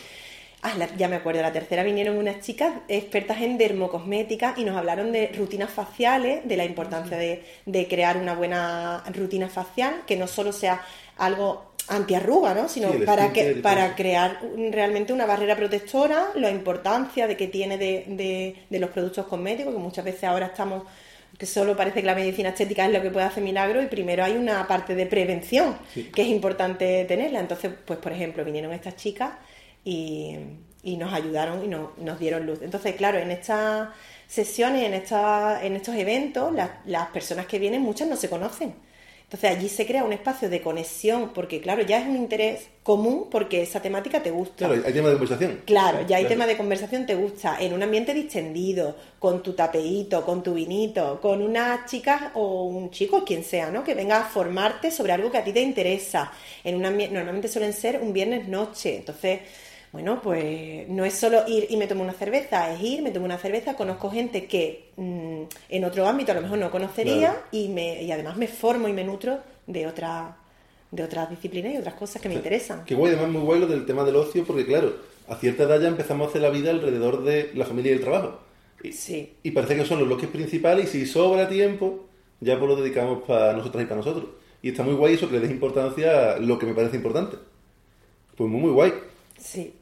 Ah, 0.62 0.72
la- 0.76 0.88
ya 0.96 1.06
me 1.06 1.16
acuerdo, 1.16 1.42
la 1.42 1.52
tercera 1.52 1.84
vinieron 1.84 2.16
unas 2.16 2.40
chicas 2.40 2.72
expertas 2.88 3.40
en 3.42 3.56
dermocosmética 3.58 4.54
y 4.56 4.64
nos 4.64 4.76
hablaron 4.76 5.12
de 5.12 5.28
rutinas 5.28 5.70
faciales, 5.70 6.40
de 6.48 6.56
la 6.56 6.64
importancia 6.64 7.16
de, 7.16 7.44
de 7.66 7.86
crear 7.86 8.16
una 8.16 8.34
buena 8.34 9.04
rutina 9.14 9.48
facial, 9.48 10.02
que 10.06 10.16
no 10.16 10.26
solo 10.26 10.52
sea 10.52 10.80
algo 11.18 11.65
antiarruga, 11.88 12.54
¿no? 12.54 12.68
sino 12.68 12.92
Sí, 12.92 12.98
para, 13.06 13.32
que, 13.32 13.54
para 13.56 13.94
crear 13.94 14.40
realmente 14.70 15.12
una 15.12 15.26
barrera 15.26 15.54
protectora, 15.56 16.28
la 16.34 16.50
importancia 16.50 17.26
de 17.26 17.36
que 17.36 17.46
tiene 17.48 17.78
de, 17.78 18.04
de- 18.08 18.56
de 18.68 18.78
los 18.78 18.90
productos 18.90 19.26
cosméticos, 19.26 19.72
que 19.72 19.78
muchas 19.80 20.04
veces 20.04 20.24
ahora 20.24 20.46
estamos 20.46 20.84
que 21.38 21.44
solo 21.44 21.76
parece 21.76 22.00
que 22.00 22.06
la 22.06 22.14
medicina 22.14 22.48
estética 22.50 22.86
es 22.86 22.92
lo 22.92 23.02
que 23.02 23.10
puede 23.10 23.26
hacer 23.26 23.42
milagro 23.42 23.82
y 23.82 23.86
primero 23.86 24.24
hay 24.24 24.36
una 24.36 24.66
parte 24.66 24.94
de 24.94 25.04
prevención 25.06 25.76
Sí. 25.92 26.04
que 26.04 26.22
es 26.22 26.28
importante 26.28 27.04
tenerla. 27.04 27.40
Entonces, 27.40 27.72
pues 27.84 27.98
por 27.98 28.12
ejemplo, 28.12 28.42
vinieron 28.44 28.72
estas 28.72 28.96
chicas 28.96 29.32
y, 29.84 30.36
y 30.82 30.96
nos 30.96 31.12
ayudaron 31.12 31.62
y 31.64 31.68
nos, 31.68 31.96
nos 31.98 32.18
dieron 32.18 32.46
luz. 32.46 32.60
Entonces, 32.62 32.94
claro, 32.96 33.18
en 33.18 33.30
estas 33.30 33.88
sesiones, 34.26 34.84
en, 34.84 34.94
esta, 34.94 35.62
en 35.62 35.76
estos 35.76 35.94
eventos, 35.96 36.54
las, 36.54 36.70
las 36.86 37.08
personas 37.08 37.46
que 37.46 37.58
vienen, 37.58 37.82
muchas 37.82 38.08
no 38.08 38.16
se 38.16 38.30
conocen. 38.30 38.74
Entonces 39.28 39.59
allí 39.59 39.68
se 39.68 39.87
crea 39.87 40.04
un 40.04 40.12
espacio 40.12 40.49
de 40.49 40.62
conexión, 40.62 41.33
porque 41.35 41.61
claro, 41.61 41.83
ya 41.83 41.99
es 41.99 42.06
un 42.06 42.14
interés 42.14 42.68
común 42.85 43.26
porque 43.28 43.61
esa 43.61 43.83
temática 43.83 44.23
te 44.23 44.30
gusta. 44.30 44.68
Claro, 44.68 44.83
hay 44.87 44.92
tema 44.92 45.09
de 45.09 45.14
conversación. 45.14 45.62
Claro, 45.66 46.06
ya 46.06 46.18
hay 46.18 46.26
tema 46.26 46.47
de 46.47 46.56
conversación, 46.56 47.06
te 47.06 47.16
gusta, 47.16 47.56
en 47.59 47.73
un 47.73 47.83
ambiente 47.83 48.14
distendido, 48.14 48.95
con 49.18 49.42
tu 49.42 49.54
tapeíto, 49.54 50.25
con 50.25 50.45
tu 50.45 50.54
vinito, 50.54 51.21
con 51.21 51.42
una 51.42 51.85
chica 51.87 52.30
o 52.35 52.66
un 52.66 52.92
chico, 52.92 53.25
quien 53.25 53.42
sea, 53.42 53.68
¿no? 53.68 53.83
Que 53.83 53.95
venga 53.95 54.18
a 54.21 54.25
formarte 54.26 54.92
sobre 54.92 55.12
algo 55.12 55.28
que 55.33 55.38
a 55.38 55.45
ti 55.45 55.52
te 55.52 55.61
interesa. 55.61 56.30
En 56.62 56.76
un 56.76 56.83
normalmente 56.83 57.49
suelen 57.49 57.73
ser 57.73 58.00
un 58.00 58.12
viernes 58.12 58.47
noche, 58.47 58.99
entonces 58.99 59.40
bueno, 59.92 60.20
pues 60.22 60.88
no 60.88 61.04
es 61.04 61.14
solo 61.14 61.44
ir 61.46 61.66
y 61.70 61.76
me 61.76 61.86
tomo 61.86 62.02
una 62.02 62.12
cerveza, 62.12 62.72
es 62.72 62.82
ir, 62.82 63.02
me 63.02 63.10
tomo 63.10 63.24
una 63.24 63.38
cerveza, 63.38 63.74
conozco 63.74 64.10
gente 64.10 64.46
que 64.46 64.90
mm, 64.96 65.42
en 65.68 65.84
otro 65.84 66.06
ámbito 66.06 66.32
a 66.32 66.34
lo 66.34 66.42
mejor 66.42 66.58
no 66.58 66.70
conocería 66.70 67.44
y, 67.50 67.68
me, 67.68 68.02
y 68.02 68.10
además 68.10 68.36
me 68.36 68.48
formo 68.48 68.88
y 68.88 68.92
me 68.92 69.04
nutro 69.04 69.38
de 69.66 69.86
otra 69.86 70.36
de 70.90 71.02
otras 71.02 71.28
disciplinas 71.28 71.74
y 71.74 71.78
otras 71.78 71.94
cosas 71.94 72.22
que 72.22 72.28
me 72.28 72.34
interesan. 72.34 72.84
Qué 72.84 72.94
guay, 72.94 73.12
además 73.12 73.32
muy 73.32 73.42
guay 73.42 73.60
lo 73.60 73.66
del 73.66 73.84
tema 73.84 74.04
del 74.04 74.16
ocio, 74.16 74.44
porque 74.44 74.64
claro, 74.64 74.94
a 75.28 75.36
cierta 75.36 75.64
edad 75.64 75.80
ya 75.80 75.88
empezamos 75.88 76.26
a 76.26 76.30
hacer 76.30 76.42
la 76.42 76.50
vida 76.50 76.70
alrededor 76.70 77.24
de 77.24 77.50
la 77.54 77.64
familia 77.64 77.92
y 77.92 77.94
el 77.96 78.00
trabajo. 78.00 78.40
Y, 78.82 78.92
sí. 78.92 79.34
y 79.42 79.50
parece 79.50 79.76
que 79.76 79.84
son 79.84 79.98
los 79.98 80.06
bloques 80.06 80.28
principales 80.28 80.94
y 80.94 81.00
si 81.00 81.06
sobra 81.06 81.48
tiempo, 81.48 82.06
ya 82.40 82.58
pues 82.58 82.68
lo 82.68 82.76
dedicamos 82.76 83.22
para 83.26 83.52
nosotros 83.52 83.82
y 83.82 83.86
para 83.86 83.96
nosotros. 83.96 84.26
Y 84.62 84.70
está 84.70 84.82
muy 84.82 84.94
guay 84.94 85.14
eso 85.14 85.28
que 85.28 85.34
le 85.34 85.40
des 85.40 85.50
importancia 85.50 86.32
a 86.32 86.38
lo 86.38 86.58
que 86.58 86.66
me 86.66 86.74
parece 86.74 86.96
importante. 86.96 87.36
Pues 88.36 88.50
muy, 88.50 88.60
muy 88.60 88.70
guay. 88.70 88.92
Sí. 89.38 89.74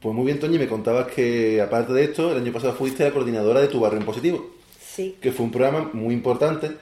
Pues 0.00 0.14
muy 0.14 0.26
bien, 0.26 0.40
Toñi, 0.40 0.58
me 0.58 0.68
contabas 0.68 1.06
que 1.12 1.60
aparte 1.60 1.92
de 1.92 2.04
esto, 2.04 2.32
el 2.32 2.38
año 2.38 2.52
pasado 2.52 2.74
fuiste 2.74 3.04
la 3.04 3.12
coordinadora 3.12 3.60
de 3.60 3.68
Tu 3.68 3.78
Barrio 3.78 4.00
en 4.00 4.06
Positivo. 4.06 4.50
Sí. 4.80 5.16
Que 5.20 5.30
fue 5.32 5.46
un 5.46 5.52
programa 5.52 5.90
muy 5.92 6.12
importante 6.12 6.72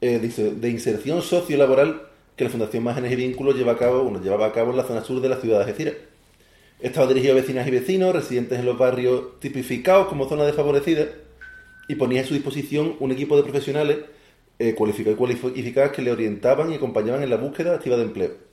eh, 0.00 0.18
de 0.18 0.70
inserción 0.70 1.22
sociolaboral 1.22 2.02
que 2.36 2.44
la 2.44 2.50
Fundación 2.50 2.84
Márgenes 2.84 3.12
y 3.12 3.16
Vínculos 3.16 3.56
lleva 3.56 3.72
a 3.72 3.76
cabo, 3.76 4.04
bueno, 4.04 4.22
llevaba 4.22 4.46
a 4.46 4.52
cabo 4.52 4.70
en 4.70 4.76
la 4.76 4.84
zona 4.84 5.02
sur 5.02 5.20
de 5.20 5.28
la 5.28 5.40
ciudad 5.40 5.58
de 5.58 5.64
Algeciras. 5.64 5.94
Estaba 6.78 7.08
dirigido 7.08 7.32
a 7.32 7.36
vecinas 7.36 7.66
y 7.66 7.70
vecinos, 7.72 8.14
residentes 8.14 8.60
en 8.60 8.64
los 8.64 8.78
barrios 8.78 9.40
tipificados 9.40 10.06
como 10.06 10.28
zonas 10.28 10.46
desfavorecidas, 10.46 11.08
y 11.88 11.96
ponía 11.96 12.20
a 12.20 12.24
su 12.24 12.34
disposición 12.34 12.94
un 13.00 13.10
equipo 13.10 13.36
de 13.36 13.42
profesionales 13.42 13.98
eh, 14.60 14.74
cualificados 14.74 15.16
y 15.16 15.34
cualificadas 15.34 15.90
que 15.90 16.02
le 16.02 16.12
orientaban 16.12 16.70
y 16.70 16.76
acompañaban 16.76 17.22
en 17.22 17.30
la 17.30 17.36
búsqueda 17.36 17.74
activa 17.74 17.96
de 17.96 18.04
empleo. 18.04 18.47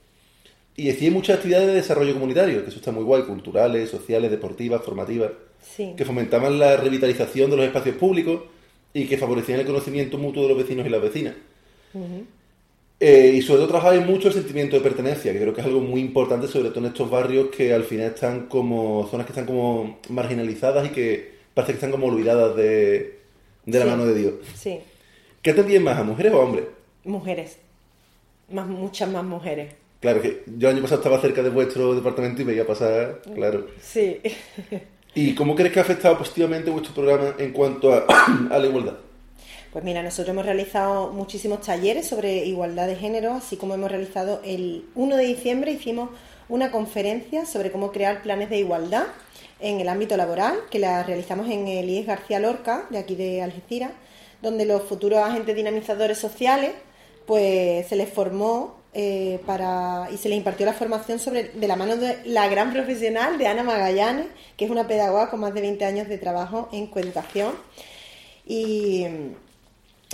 Y 0.77 0.89
hacía 0.89 1.09
muchas 1.11 1.37
actividades 1.37 1.67
de 1.67 1.73
desarrollo 1.73 2.13
comunitario, 2.13 2.63
que 2.63 2.69
eso 2.69 2.79
está 2.79 2.91
muy 2.91 3.03
guay, 3.03 3.23
culturales, 3.23 3.89
sociales, 3.89 4.29
deportivas, 4.29 4.81
formativas, 4.83 5.31
que 5.77 6.05
fomentaban 6.05 6.59
la 6.59 6.77
revitalización 6.77 7.49
de 7.49 7.57
los 7.57 7.65
espacios 7.65 7.95
públicos 7.95 8.41
y 8.93 9.05
que 9.07 9.17
favorecían 9.17 9.59
el 9.59 9.65
conocimiento 9.65 10.17
mutuo 10.17 10.43
de 10.43 10.49
los 10.49 10.57
vecinos 10.57 10.85
y 10.85 10.89
las 10.89 11.01
vecinas. 11.01 11.35
Eh, 12.99 13.33
y 13.35 13.41
sobre 13.41 13.59
todo 13.59 13.67
trabajaba 13.67 13.99
mucho 14.05 14.29
el 14.29 14.33
sentimiento 14.33 14.77
de 14.77 14.81
pertenencia, 14.81 15.33
que 15.33 15.39
creo 15.39 15.53
que 15.53 15.61
es 15.61 15.67
algo 15.67 15.81
muy 15.81 15.99
importante, 15.99 16.47
sobre 16.47 16.69
todo 16.69 16.79
en 16.79 16.85
estos 16.87 17.09
barrios 17.09 17.49
que 17.49 17.73
al 17.73 17.83
final 17.83 18.07
están 18.07 18.47
como 18.47 19.07
zonas 19.11 19.25
que 19.25 19.33
están 19.33 19.45
como 19.45 19.99
marginalizadas 20.09 20.87
y 20.87 20.89
que 20.89 21.35
parece 21.53 21.73
que 21.73 21.77
están 21.77 21.91
como 21.91 22.07
olvidadas 22.07 22.55
de, 22.55 23.19
la 23.65 23.85
mano 23.85 24.05
de 24.05 24.15
Dios. 24.15 24.33
Sí. 24.55 24.79
¿Qué 25.41 25.51
atendían 25.51 25.83
más, 25.83 25.97
a 25.97 26.03
mujeres 26.03 26.33
o 26.33 26.37
a 26.37 26.45
hombres? 26.45 26.65
Mujeres. 27.03 27.57
Más, 28.49 28.67
muchas 28.67 29.09
más 29.09 29.25
mujeres. 29.25 29.73
Claro, 30.05 30.21
que 30.21 30.43
yo 30.45 30.69
el 30.69 30.75
año 30.75 30.83
pasado 30.83 31.01
estaba 31.01 31.19
cerca 31.19 31.41
de 31.41 31.49
vuestro 31.49 31.95
departamento 31.95 32.43
y 32.43 32.45
veía 32.45 32.63
pasar, 32.63 33.23
claro. 33.33 33.65
Sí. 33.81 34.21
¿Y 35.15 35.33
cómo 35.33 35.55
crees 35.55 35.73
que 35.73 35.79
ha 35.79 35.81
afectado 35.81 36.15
positivamente 36.15 36.69
vuestro 36.69 36.93
programa 36.93 37.33
en 37.39 37.51
cuanto 37.51 37.91
a, 37.91 38.05
la 38.51 38.67
igualdad? 38.67 38.97
Pues 39.73 39.83
mira, 39.83 40.03
nosotros 40.03 40.31
hemos 40.31 40.45
realizado 40.45 41.11
muchísimos 41.11 41.61
talleres 41.61 42.05
sobre 42.05 42.45
igualdad 42.45 42.85
de 42.85 42.97
género, 42.97 43.33
así 43.33 43.57
como 43.57 43.73
hemos 43.73 43.89
realizado 43.89 44.41
el 44.45 44.85
1 44.93 45.15
de 45.17 45.25
diciembre 45.25 45.71
hicimos 45.71 46.11
una 46.49 46.69
conferencia 46.69 47.47
sobre 47.47 47.71
cómo 47.71 47.91
crear 47.91 48.21
planes 48.21 48.51
de 48.51 48.59
igualdad 48.59 49.07
en 49.59 49.79
el 49.79 49.89
ámbito 49.89 50.15
laboral, 50.17 50.53
que 50.69 50.77
la 50.77 51.01
realizamos 51.01 51.49
en 51.49 51.67
el 51.67 51.89
IES 51.89 52.05
García 52.05 52.37
Lorca, 52.37 52.85
de 52.91 52.99
aquí 52.99 53.15
de 53.15 53.41
Algeciras, 53.41 53.89
donde 54.43 54.67
los 54.67 54.83
futuros 54.83 55.17
agentes 55.21 55.55
dinamizadores 55.55 56.19
sociales, 56.19 56.73
pues 57.25 57.87
se 57.87 57.95
les 57.95 58.07
formó 58.07 58.84
eh, 58.97 59.41
y 60.09 60.17
se 60.17 60.29
le 60.29 60.35
impartió 60.35 60.65
la 60.65 60.71
formación 60.71 61.19
sobre, 61.19 61.49
de 61.49 61.67
la 61.67 61.75
mano 61.75 61.97
de 61.97 62.17
la 62.23 62.47
gran 62.47 62.71
profesional 62.71 63.37
de 63.37 63.45
Ana 63.45 63.61
Magallanes, 63.61 64.27
que 64.55 64.63
es 64.63 64.71
una 64.71 64.87
pedagoga 64.87 65.29
con 65.29 65.41
más 65.41 65.53
de 65.53 65.59
20 65.59 65.83
años 65.83 66.07
de 66.07 66.17
trabajo 66.17 66.69
en 66.71 66.87
coeducación. 66.87 67.55
Y, 68.47 69.05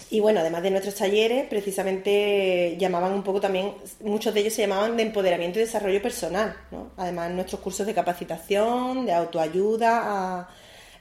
y 0.10 0.20
bueno, 0.20 0.40
además 0.40 0.64
de 0.64 0.72
nuestros 0.72 0.96
talleres, 0.96 1.46
precisamente 1.48 2.76
llamaban 2.80 3.14
un 3.14 3.22
poco 3.22 3.40
también, 3.40 3.76
muchos 4.00 4.34
de 4.34 4.40
ellos 4.40 4.54
se 4.54 4.64
llamaban 4.64 4.98
de 4.98 5.04
empoderamiento 5.04 5.60
y 5.60 5.62
desarrollo 5.62 6.02
personal. 6.02 6.58
¿no? 6.72 6.90
Además, 6.98 7.30
nuestros 7.30 7.62
cursos 7.62 7.86
de 7.86 7.94
capacitación, 7.94 9.06
de 9.06 9.14
autoayuda, 9.14 10.50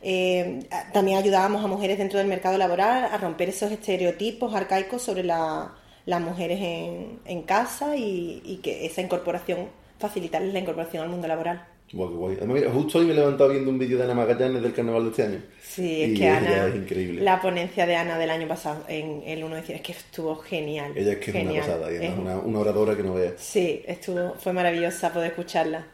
eh, 0.03 0.69
también 0.93 1.17
ayudábamos 1.17 1.65
a 1.65 1.67
mujeres 1.67 1.97
dentro 1.97 2.19
del 2.19 2.29
mercado 2.29 2.59
laboral 2.59 3.09
a 3.11 3.17
romper 3.17 3.49
esos 3.49 3.73
estereotipos 3.73 4.55
arcaicos 4.55 5.01
sobre 5.01 5.25
la, 5.25 5.73
las 6.07 6.21
mujeres 6.21 6.59
en, 6.61 7.43
casa 7.43 7.97
y, 7.97 8.61
que 8.63 8.87
esa 8.87 9.01
incorporación, 9.01 9.69
facilitarles 9.99 10.53
la 10.53 10.61
incorporación 10.61 11.03
al 11.03 11.09
mundo 11.09 11.29
laboral. 11.29 11.65
Guay, 11.93 12.15
guay. 12.15 12.37
Además, 12.37 12.63
justo 12.73 12.99
hoy 12.99 13.07
me 13.07 13.13
he 13.13 13.17
levantado 13.17 13.51
viendo 13.51 13.69
un 13.69 13.79
vídeo 13.79 13.99
de 13.99 14.05
Ana 14.05 14.15
Magallanes 14.15 14.63
del 14.63 14.73
carnaval 14.73 15.05
de 15.05 15.11
este 15.11 15.23
año. 15.25 15.43
Sí, 15.61 16.03
es 16.03 16.19
que 16.19 16.29
Ana, 16.29 16.69
es 16.69 16.77
increíble. 16.77 17.21
la 17.21 17.41
ponencia 17.41 17.85
de 17.85 17.97
Ana 17.97 18.17
del 18.17 18.31
año 18.31 18.47
pasado 18.47 18.85
en 18.87 19.23
el 19.27 19.43
1 19.43 19.57
de 19.57 19.75
es 19.75 19.81
que 19.81 19.93
estuvo 19.93 20.37
genial. 20.37 20.93
Ella 20.95 21.13
es 21.13 21.19
que 21.19 21.31
es 21.33 21.47
una 21.49 21.61
pasada, 21.61 21.91
es 21.91 22.17
una, 22.17 22.37
una, 22.37 22.59
oradora 22.61 22.97
que 22.97 23.03
no 23.03 23.15
veas. 23.15 23.35
Sí, 23.39 23.83
estuvo, 23.87 24.35
fue 24.35 24.53
maravillosa 24.53 25.13
poder 25.13 25.31
escucharla. 25.31 25.85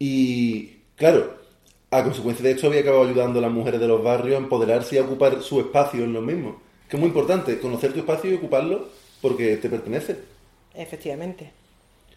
Y 0.00 0.78
claro, 0.96 1.38
a 1.92 2.02
consecuencia 2.02 2.44
de 2.44 2.52
esto 2.52 2.66
había 2.66 2.80
acabado 2.80 3.04
ayudando 3.04 3.38
a 3.38 3.42
las 3.42 3.52
mujeres 3.52 3.80
de 3.80 3.86
los 3.86 4.02
barrios 4.02 4.34
a 4.34 4.38
empoderarse 4.38 4.96
y 4.96 4.98
a 4.98 5.02
ocupar 5.02 5.42
su 5.42 5.60
espacio 5.60 6.02
en 6.02 6.12
lo 6.12 6.22
mismo. 6.22 6.60
Que 6.88 6.96
es 6.96 7.00
muy 7.00 7.08
importante, 7.08 7.60
conocer 7.60 7.92
tu 7.92 8.00
espacio 8.00 8.32
y 8.32 8.34
ocuparlo 8.34 8.88
porque 9.20 9.56
te 9.56 9.68
pertenece. 9.68 10.16
Efectivamente. 10.74 11.50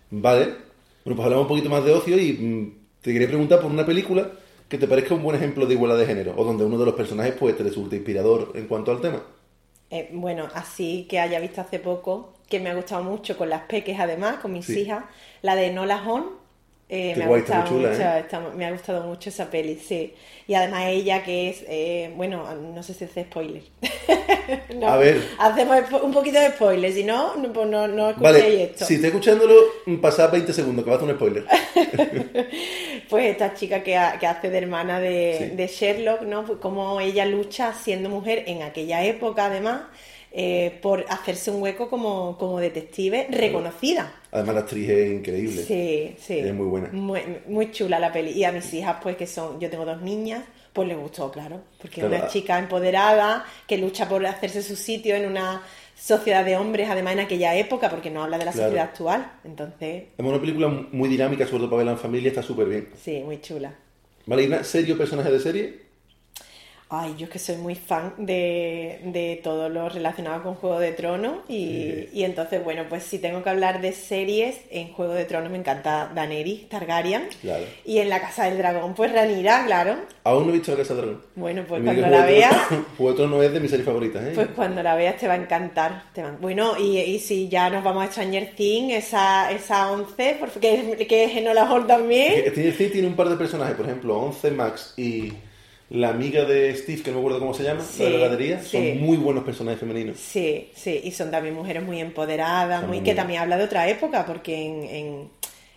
Vale. 0.10 0.45
Bueno, 1.03 1.15
pues 1.15 1.19
hablamos 1.19 1.43
un 1.43 1.48
poquito 1.48 1.69
más 1.69 1.83
de 1.83 1.91
ocio 1.91 2.17
y 2.17 2.33
mm, 2.33 2.77
te 3.01 3.12
quería 3.12 3.27
preguntar 3.27 3.60
por 3.60 3.72
una 3.72 3.86
película 3.86 4.31
que 4.69 4.77
te 4.77 4.88
parezca 4.88 5.13
un 5.13 5.24
buen 5.24 5.36
ejemplo 5.36 5.65
de 5.65 5.74
igualdad 5.74 5.98
de 5.98 6.05
género 6.05 6.33
o 6.38 6.43
donde 6.43 6.63
uno 6.63 6.77
de 6.77 6.86
los 6.86 6.95
personajes 6.95 7.36
pues 7.38 7.55
te 7.57 7.63
resulte 7.63 7.95
inspirador 7.98 8.51
en 8.55 8.67
cuanto 8.67 8.91
al 8.91 9.01
tema. 9.01 9.22
Eh, 9.89 10.10
bueno, 10.12 10.48
así 10.55 11.05
que 11.07 11.19
haya 11.19 11.39
visto 11.39 11.62
hace 11.62 11.77
poco, 11.77 12.33
que 12.50 12.60
me 12.60 12.69
ha 12.69 12.75
gustado 12.75 13.03
mucho 13.03 13.38
con 13.38 13.50
las 13.50 13.63
peques 13.63 14.00
además, 14.00 14.38
con 14.38 14.53
mis 14.53 14.67
hijas, 14.69 15.03
la 15.43 15.55
de 15.55 15.72
Nola 15.72 16.03
Hon, 16.07 16.25
eh, 16.89 17.15
me, 17.15 17.23
ha 17.23 17.27
gustado 17.27 17.71
mucho, 17.71 17.87
¿eh? 17.89 18.25
me 18.55 18.65
ha 18.65 18.71
gustado 18.71 19.03
mucho 19.03 19.29
esa 19.29 19.49
peli, 19.49 19.75
sí. 19.75 20.13
Y 20.47 20.53
además 20.53 20.83
ella 20.87 21.23
que 21.23 21.49
es, 21.49 21.63
eh, 21.67 22.11
bueno, 22.15 22.45
no 22.55 22.83
sé 22.83 22.93
si 22.93 23.05
hace 23.05 23.23
spoiler. 23.23 23.63
a 24.85 24.97
ver. 24.97 25.23
Hacemos 25.39 25.77
un 26.03 26.13
poquito 26.13 26.39
de 26.39 26.49
spoiler, 26.49 26.91
si 26.91 27.03
no, 27.03 27.35
no, 27.35 27.53
pues 27.53 27.67
no, 27.67 27.87
no 27.87 28.09
escuchéis 28.09 28.43
vale, 28.43 28.63
esto. 28.63 28.85
Si 28.85 28.95
está 28.95 29.07
escuchándolo, 29.07 29.55
pasad 30.01 30.31
20 30.31 30.53
segundos, 30.53 30.83
que 30.83 30.91
va 30.91 30.97
a 30.97 30.99
hacer 30.99 31.09
un 31.09 31.15
spoiler. 31.15 31.45
pues 33.09 33.25
esta 33.25 33.53
chica 33.53 33.81
que, 33.81 33.99
que 34.19 34.27
hace 34.27 34.49
de 34.49 34.57
hermana 34.57 34.99
de, 34.99 35.53
de 35.55 35.67
Sherlock, 35.67 36.21
¿no? 36.23 36.45
Pues 36.45 36.59
como 36.59 36.99
ella 36.99 37.25
lucha 37.25 37.73
siendo 37.73 38.09
mujer 38.09 38.43
en 38.45 38.61
aquella 38.61 39.03
época, 39.03 39.45
además 39.45 39.83
eh, 40.35 40.79
por 40.81 41.05
hacerse 41.09 41.51
un 41.51 41.61
hueco 41.61 41.91
como, 41.91 42.35
como 42.39 42.59
detective 42.59 43.27
reconocida. 43.29 44.15
Además 44.31 44.55
la 44.55 44.61
actriz 44.61 44.89
es 44.89 45.11
increíble. 45.11 45.61
Sí, 45.61 46.15
sí. 46.19 46.39
Es 46.39 46.53
muy 46.55 46.65
buena. 46.65 46.89
Muy, 46.91 47.71
chula 47.71 47.99
la 47.99 48.11
peli. 48.11 48.31
Y 48.31 48.43
a 48.43 48.51
mis 48.51 48.73
hijas, 48.73 48.97
pues 49.03 49.15
que 49.15 49.27
son, 49.27 49.59
yo 49.59 49.69
tengo 49.69 49.85
dos 49.85 50.01
niñas, 50.01 50.43
pues 50.73 50.87
les 50.87 50.97
gustó, 50.97 51.31
claro. 51.31 51.61
Porque 51.79 52.01
es 52.01 52.07
una 52.07 52.27
chica 52.27 52.57
empoderada 52.57 53.45
que 53.67 53.77
lucha 53.77 54.09
por 54.09 54.25
hacerse 54.25 54.63
su 54.63 54.75
sitio 54.75 55.15
en 55.15 55.27
una 55.27 55.61
sociedad 55.95 56.43
de 56.43 56.57
hombres, 56.57 56.89
además 56.89 57.13
en 57.13 57.19
aquella 57.19 57.55
época, 57.55 57.91
porque 57.91 58.09
no 58.09 58.23
habla 58.23 58.39
de 58.39 58.45
la 58.45 58.53
sociedad 58.53 58.85
actual. 58.85 59.33
Entonces... 59.43 60.05
Es 60.17 60.25
una 60.25 60.39
película 60.39 60.67
muy 60.67 61.09
dinámica, 61.09 61.45
sobre 61.45 61.59
todo 61.59 61.69
para 61.69 61.77
verla 61.77 61.91
en 61.91 61.99
familia, 61.99 62.29
está 62.29 62.41
súper 62.41 62.67
bien. 62.67 62.89
Sí, 62.99 63.21
muy 63.23 63.39
chula. 63.39 63.75
¿Vale? 64.25 64.43
¿Y 64.43 64.47
una 64.47 64.63
serie 64.63 64.95
o 64.95 64.97
personaje 64.97 65.31
de 65.31 65.39
serie? 65.39 65.82
Ay, 66.95 67.15
yo 67.17 67.27
que 67.27 67.39
soy 67.39 67.55
muy 67.55 67.73
fan 67.73 68.13
de, 68.17 69.00
de 69.05 69.41
todo 69.43 69.67
lo 69.67 69.89
relacionado 69.89 70.43
con 70.43 70.53
Juego 70.53 70.79
de 70.79 70.91
Tronos 70.91 71.39
y, 71.47 72.07
y, 72.13 72.23
entonces, 72.23 72.63
bueno, 72.63 72.83
pues 72.88 73.01
si 73.01 73.17
tengo 73.17 73.41
que 73.41 73.50
hablar 73.50 73.81
de 73.81 73.93
series, 73.93 74.57
en 74.69 74.93
Juego 74.93 75.13
de 75.13 75.25
Tronos 75.25 75.50
me 75.50 75.57
encanta 75.57 76.12
Daenerys 76.13 76.69
Targaryen 76.69 77.29
claro. 77.41 77.63
y 77.83 77.97
en 77.97 78.09
La 78.09 78.21
Casa 78.21 78.45
del 78.45 78.59
Dragón, 78.59 78.93
pues 78.93 79.12
Ranira, 79.12 79.65
claro. 79.65 79.95
Aún 80.23 80.45
no 80.45 80.50
he 80.51 80.57
visto 80.57 80.69
La 80.69 80.77
Casa 80.77 80.93
del 80.93 81.05
Dragón. 81.05 81.23
Bueno, 81.35 81.63
pues 81.67 81.81
cuando 81.81 82.07
la 82.07 82.25
veas... 82.27 82.55
Juego 82.97 83.12
de 83.12 83.17
Tronos 83.17 83.43
es 83.43 83.53
de 83.53 83.59
mis 83.59 83.71
series 83.71 83.88
favoritas, 83.88 84.23
¿eh? 84.23 84.31
Pues 84.35 84.50
cuando 84.55 84.83
la 84.83 84.93
veas 84.93 85.17
te 85.17 85.27
va 85.27 85.33
a 85.33 85.38
encantar. 85.38 86.03
Te 86.13 86.21
Bueno, 86.39 86.77
y, 86.77 87.00
y, 87.00 87.17
si 87.17 87.50
ya 87.50 87.71
nos 87.71 87.83
vamos 87.83 88.03
a 88.03 88.12
Stranger 88.12 88.51
Things, 88.55 88.93
esa, 88.93 89.51
esa 89.51 89.91
11, 89.91 90.38
porque, 90.39 91.07
que 91.09 91.23
es 91.23 91.38
Enola 91.38 91.67
Hall 91.71 91.88
también. 91.88 92.33
Stranger 92.51 92.77
Things 92.77 92.91
tiene 92.91 93.07
un 93.07 93.15
par 93.15 93.29
de 93.29 93.35
personajes, 93.35 93.75
por 93.75 93.88
ejemplo, 93.88 94.15
11 94.15 94.51
Max 94.51 94.93
y 94.95 95.33
la 95.93 96.09
amiga 96.09 96.43
de 96.45 96.75
Steve, 96.75 97.01
que 97.01 97.09
no 97.12 97.17
me 97.17 97.21
acuerdo 97.21 97.39
cómo 97.39 97.53
se 97.53 97.63
llama, 97.63 97.81
Sí, 97.81 98.03
la 98.03 98.09
de 98.09 98.12
la 98.17 98.25
heladería, 98.25 98.59
sí. 98.62 98.69
son 98.77 99.01
muy 99.01 99.17
buenos 99.17 99.43
personajes 99.43 99.79
femeninos. 99.79 100.17
Sí, 100.17 100.69
sí, 100.75 101.01
y 101.03 101.12
son 101.12 101.31
también 101.31 101.55
mujeres 101.55 101.83
muy 101.83 102.00
empoderadas, 102.01 102.81
Son 102.81 102.89
muy, 102.89 102.97
que 103.00 103.03
bien. 103.05 103.15
también 103.15 103.41
habla 103.41 103.57
de 103.57 103.63
otra 103.65 103.88
época, 103.88 104.25
porque 104.25 104.55
en, 104.65 104.83
en- 104.83 105.29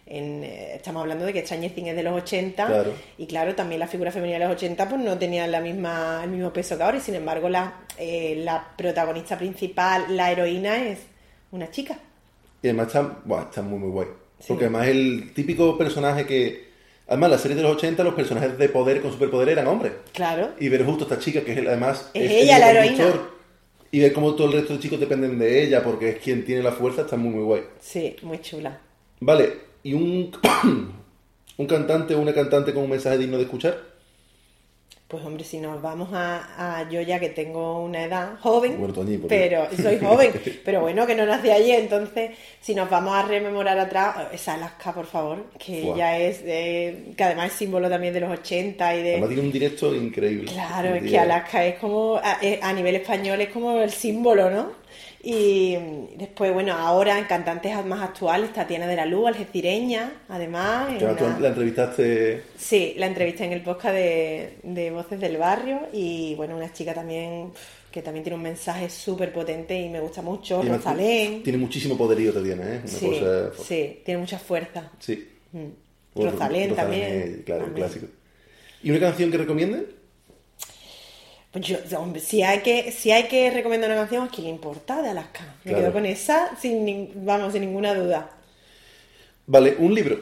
en, 0.08 0.44
eh, 0.44 0.74
estamos 0.76 1.02
hablando 1.02 1.24
de 1.26 1.32
que 1.32 1.42
Stranger 1.44 1.72
Things 1.74 1.88
es 1.90 1.96
de 1.96 2.02
los 2.04 2.14
80, 2.22 2.66
Claro. 2.66 2.92
y 3.18 3.26
claro, 3.26 3.54
también 3.56 3.80
la 3.80 3.88
figura 3.88 4.12
femenina 4.12 4.38
de 4.38 4.44
los 4.46 4.54
80 4.56 4.88
pues 4.88 5.00
no 5.02 5.18
tenía 5.18 5.46
la 5.48 5.60
misma, 5.60 6.20
el 6.24 6.30
mismo 6.30 6.52
peso 6.52 6.76
que 6.76 6.82
ahora, 6.84 6.96
y 6.98 7.00
sin 7.00 7.16
embargo 7.16 7.48
la, 7.48 7.80
eh, 7.98 8.40
la 8.44 8.68
protagonista 8.78 9.36
principal, 9.36 10.04
la 10.16 10.30
heroína, 10.30 10.76
es 10.88 11.00
una 11.50 11.70
chica. 11.72 11.98
Y 12.62 12.68
además 12.68 12.86
está, 12.86 13.18
buah, 13.24 13.42
está 13.42 13.62
muy, 13.62 13.78
muy 13.80 13.90
guay. 13.90 14.08
Sí. 14.38 14.44
Porque 14.48 14.64
además 14.66 14.86
el 14.88 15.32
típico 15.34 15.76
personaje 15.76 16.24
que... 16.24 16.65
Además, 17.08 17.30
la 17.30 17.38
serie 17.38 17.56
de 17.56 17.62
los 17.62 17.76
80, 17.76 18.02
los 18.02 18.14
personajes 18.14 18.58
de 18.58 18.68
poder 18.68 19.00
con 19.00 19.12
superpoder 19.12 19.48
eran 19.50 19.66
hombres. 19.68 19.92
Claro. 20.12 20.50
Y 20.58 20.68
ver 20.68 20.84
justo 20.84 21.04
a 21.04 21.08
esta 21.08 21.18
chica, 21.20 21.42
que 21.42 21.52
es 21.52 21.58
el- 21.58 21.68
además 21.68 22.10
Es 22.14 22.22
el 22.24 22.30
ella 22.32 22.58
la 22.58 22.70
hilo 22.70 22.80
heroína. 23.04 23.20
Y 23.92 24.00
ver 24.00 24.12
cómo 24.12 24.34
todo 24.34 24.48
el 24.48 24.52
resto 24.54 24.72
de 24.74 24.80
chicos 24.80 24.98
dependen 24.98 25.38
de 25.38 25.62
ella, 25.62 25.82
porque 25.84 26.10
es 26.10 26.18
quien 26.18 26.44
tiene 26.44 26.62
la 26.62 26.72
fuerza, 26.72 27.02
está 27.02 27.16
muy, 27.16 27.30
muy 27.30 27.44
guay. 27.44 27.62
Sí, 27.80 28.16
muy 28.22 28.40
chula. 28.40 28.78
Vale, 29.20 29.54
y 29.84 29.94
un, 29.94 30.32
un 31.56 31.66
cantante 31.66 32.14
o 32.14 32.20
una 32.20 32.34
cantante 32.34 32.74
con 32.74 32.82
un 32.82 32.90
mensaje 32.90 33.18
digno 33.18 33.36
de 33.36 33.44
escuchar. 33.44 33.78
Pues 35.08 35.24
hombre, 35.24 35.44
si 35.44 35.58
nos 35.58 35.80
vamos 35.80 36.08
a, 36.12 36.80
a 36.80 36.90
yo 36.90 37.00
ya 37.00 37.20
que 37.20 37.28
tengo 37.28 37.80
una 37.84 38.02
edad 38.02 38.40
joven, 38.40 38.76
pero 39.28 39.68
soy 39.80 40.00
joven, 40.00 40.32
pero 40.64 40.80
bueno, 40.80 41.06
que 41.06 41.14
no 41.14 41.24
nací 41.24 41.48
allí, 41.48 41.70
entonces 41.70 42.32
si 42.60 42.74
nos 42.74 42.90
vamos 42.90 43.14
a 43.14 43.22
rememorar 43.22 43.78
atrás, 43.78 44.16
esa 44.32 44.54
Alaska, 44.54 44.92
por 44.92 45.06
favor, 45.06 45.44
que 45.64 45.82
Buah. 45.82 45.94
ella 45.94 46.18
es, 46.18 46.42
eh, 46.44 47.12
que 47.16 47.22
además 47.22 47.52
es 47.52 47.52
símbolo 47.52 47.88
también 47.88 48.14
de 48.14 48.20
los 48.20 48.32
80 48.32 48.96
y 48.96 49.02
de... 49.04 49.10
Además 49.12 49.28
tiene 49.28 49.42
un 49.44 49.52
directo 49.52 49.94
increíble. 49.94 50.50
Claro, 50.50 50.96
es 50.96 51.04
que 51.04 51.18
Alaska 51.20 51.64
es 51.64 51.78
como, 51.78 52.16
a, 52.16 52.38
eh, 52.42 52.58
a 52.60 52.72
nivel 52.72 52.96
español 52.96 53.40
es 53.40 53.50
como 53.50 53.78
el 53.78 53.92
símbolo, 53.92 54.50
¿no? 54.50 54.72
Y 55.28 55.76
después, 56.16 56.52
bueno, 56.52 56.72
ahora 56.74 57.18
en 57.18 57.24
cantantes 57.24 57.84
más 57.84 58.00
actuales, 58.00 58.52
Tatiana 58.52 58.86
de 58.86 58.94
la 58.94 59.04
Luz, 59.06 59.26
algecireña, 59.26 60.12
además. 60.28 60.88
en 60.90 61.04
una- 61.04 61.38
la 61.40 61.48
entrevistaste... 61.48 62.42
Sí, 62.56 62.94
la 62.96 63.06
entrevisté 63.06 63.44
en 63.44 63.52
el 63.52 63.60
podcast 63.62 63.96
de, 63.96 64.58
de 64.62 64.90
Voces 64.92 65.18
del 65.18 65.36
Barrio 65.36 65.80
y 65.92 66.36
bueno, 66.36 66.56
una 66.56 66.72
chica 66.72 66.94
también 66.94 67.50
que 67.90 68.02
también 68.02 68.22
tiene 68.22 68.36
un 68.36 68.42
mensaje 68.42 68.88
súper 68.88 69.32
potente 69.32 69.76
y 69.80 69.88
me 69.88 69.98
gusta 69.98 70.22
mucho, 70.22 70.62
y 70.62 70.68
Rosalén. 70.68 71.42
Tiene 71.42 71.58
muchísimo 71.58 71.96
poderío, 71.98 72.32
Tatiana, 72.32 72.62
¿eh? 72.74 72.78
Una 72.84 72.86
Sí, 72.86 73.06
cosa... 73.08 73.50
sí, 73.64 74.00
tiene 74.04 74.20
mucha 74.20 74.38
fuerza. 74.38 74.92
Sí. 75.00 75.26
Mm. 75.50 76.22
Rosalén 76.22 76.74
también. 76.76 77.04
es, 77.38 77.44
claro, 77.44 77.64
un 77.64 77.72
clásico. 77.72 78.06
¿Y 78.82 78.90
una 78.90 79.00
canción 79.00 79.30
que 79.32 79.38
recomiendes? 79.38 79.82
Yo, 81.60 81.78
hombre, 81.98 82.20
si 82.20 82.42
hay 82.42 82.60
que, 82.62 82.92
si 82.92 83.10
hay 83.12 83.28
que 83.28 83.50
recomendar 83.50 83.90
una 83.90 84.00
canción, 84.00 84.24
¿a 84.26 84.30
quién 84.30 84.44
le 84.46 84.50
importa 84.50 85.00
de 85.02 85.10
Alaska? 85.10 85.56
Me 85.64 85.74
Claro. 85.74 85.74
quedo 85.74 85.92
con 85.92 86.04
esa, 86.06 86.56
sin, 86.56 87.24
vamos, 87.24 87.52
sin 87.52 87.62
ninguna 87.62 87.94
duda. 87.94 88.30
Vale, 89.46 89.76
un 89.78 89.94
libro. 89.94 90.16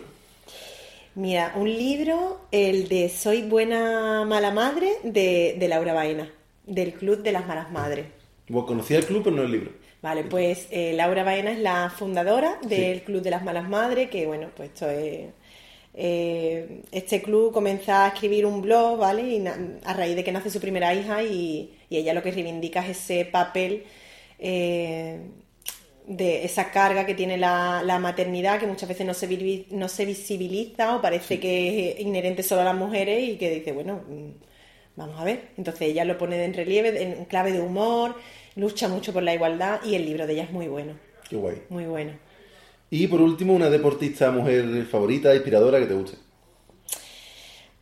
Mira, 1.15 1.53
un 1.57 1.69
libro, 1.69 2.47
el 2.53 2.89
de 2.89 3.09
Soy 3.09 3.43
buena 3.43 4.25
mala 4.25 4.51
madre, 4.53 4.91
de, 5.05 5.57
de 5.59 5.69
Laura 5.69 5.93
Baena, 5.95 6.31
del 6.67 6.95
Club 6.95 7.23
de 7.23 7.33
las 7.33 7.47
Malas 7.47 7.71
Madres. 7.71 8.07
Bueno, 8.49 8.67
conocía 8.67 8.97
el 8.99 9.05
club, 9.07 9.23
pero 9.25 9.37
no 9.37 9.43
el 9.43 9.53
libro. 9.53 9.73
Vale, 10.03 10.25
pues 10.25 10.69
eh, 10.71 10.93
Laura 10.95 11.25
Baena 11.25 11.51
es 11.53 11.59
la 11.59 11.91
fundadora 11.91 12.59
del 12.63 13.01
Sí. 13.01 13.05
Club 13.05 13.23
de 13.23 13.31
las 13.31 13.43
Malas 13.43 13.69
Madres, 13.69 14.11
que 14.11 14.27
bueno, 14.27 14.51
pues 14.55 14.71
esto 14.71 14.89
es... 14.91 15.33
eh, 15.95 16.83
este 16.93 17.23
club 17.23 17.53
comienza 17.53 18.05
a 18.05 18.09
escribir 18.09 18.47
un 18.47 18.63
blog, 18.63 18.99
¿vale? 18.99 19.23
Y 19.23 19.47
a 19.47 19.93
raíz 19.95 20.17
de 20.17 20.25
que 20.25 20.33
nace 20.33 20.51
su 20.51 20.61
primera 20.61 20.95
hija 20.95 21.23
y, 21.23 21.75
y 21.89 21.97
ella 21.99 22.15
lo 22.15 22.23
que 22.23 22.33
reivindica 22.33 22.81
es 22.87 22.99
ese 22.99 23.25
papel 23.27 23.85
eh, 24.39 25.21
de 26.07 26.45
esa 26.45 26.71
carga 26.71 27.07
que 27.07 27.15
tiene 27.15 27.39
la, 27.39 27.83
la 27.85 27.99
maternidad, 27.99 28.61
que 28.61 28.67
muchas 28.67 28.89
veces 28.89 29.07
no 29.07 29.15
se, 29.15 29.27
vi- 29.27 29.67
no 29.71 29.89
se 29.89 30.05
visibiliza 30.05 30.97
o 30.97 31.01
parece 31.03 31.41
que 31.41 31.93
es 31.93 32.01
inherente 32.01 32.43
solo 32.43 32.61
a 32.63 32.65
las 32.65 32.77
mujeres 32.77 33.23
y 33.29 33.37
que 33.39 33.51
dice, 33.55 33.73
bueno, 33.73 34.03
mm, 34.09 34.31
vamos 34.97 35.19
a 35.21 35.25
ver. 35.25 35.51
Entonces 35.57 35.83
ella 35.89 36.05
lo 36.05 36.19
pone 36.19 36.43
en 36.45 36.55
relieve, 36.55 37.03
en 37.03 37.25
clave 37.27 37.53
de 37.53 37.61
humor, 37.61 38.17
lucha 38.57 38.89
mucho 38.89 39.13
por 39.13 39.23
la 39.23 39.35
igualdad 39.35 39.81
y 39.85 39.95
el 39.95 40.05
libro 40.05 40.27
de 40.27 40.35
ella 40.35 40.45
es 40.45 40.51
muy 40.53 40.69
bueno, 40.69 40.95
Qué 41.29 41.37
guay. 41.37 41.63
muy 41.69 41.85
bueno. 41.87 42.13
Y 42.99 43.09
por 43.09 43.21
último, 43.21 43.55
una 43.55 43.71
deportista 43.71 44.31
mujer 44.31 44.87
favorita, 44.87 45.35
inspiradora, 45.35 45.81
que 45.81 45.87
te 45.87 45.95
guste. 45.95 46.17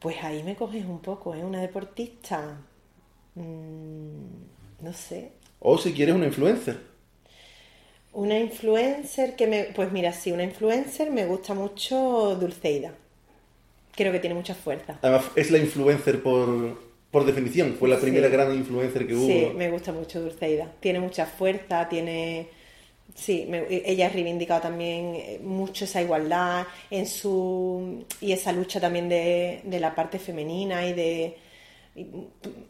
Pues 0.01 0.16
ahí 0.22 0.42
me 0.42 0.57
coges 0.57 0.85
un 0.85 1.01
poco, 1.01 1.35
¿eh? 1.35 1.44
Una 1.44 1.61
deportista. 1.61 2.59
mm, 3.35 4.44
no 4.81 4.92
sé. 4.92 5.33
O 5.61 5.79
si 5.79 5.92
quieres, 5.94 6.14
una 6.14 6.27
influencer. 6.27 6.77
Una 8.12 8.38
influencer 8.38 9.37
que 9.37 9.46
me. 9.46 9.64
Pues 9.75 9.90
mira, 9.92 10.12
sí, 10.12 10.33
una 10.33 10.44
influencer 10.44 11.11
me 11.11 11.27
gusta 11.27 11.55
mucho 11.55 12.37
Dulceida. 12.40 12.94
Creo 13.96 14.12
que 14.12 14.20
tiene 14.20 14.35
mucha 14.35 14.55
fuerza. 14.55 14.98
Además, 15.03 15.25
es 15.37 15.51
la 15.51 15.59
influencer 15.59 16.22
por, 16.22 16.79
por 17.11 17.25
definición. 17.25 17.75
Fue 17.79 17.88
la 17.88 17.96
Sí. 17.96 18.03
primera 18.03 18.29
gran 18.29 18.55
influencer 18.55 19.07
que 19.07 19.14
hubo. 19.14 19.27
Sí, 19.27 19.53
me 19.57 19.70
gusta 19.70 19.92
mucho 19.92 20.20
Dulceida. 20.20 20.72
Tiene 20.81 21.01
mucha 21.01 21.27
fuerza, 21.27 21.88
tiene... 21.88 22.48
Sí, 23.14 23.46
me- 23.48 23.66
ella 23.68 24.07
ha 24.07 24.09
reivindicado 24.11 24.62
también 24.62 25.14
eh, 25.16 25.40
mucho 25.42 25.85
esa 25.85 26.01
igualdad 26.01 26.66
en 26.90 27.07
su 27.07 28.05
y 28.20 28.33
esa 28.33 28.53
lucha 28.53 28.81
también 28.81 29.09
de, 29.09 29.61
de 29.64 29.81
la 29.81 29.94
parte 29.94 30.18
femenina 30.18 30.87
y 30.87 30.92
de... 30.94 31.37
y, 31.94 32.07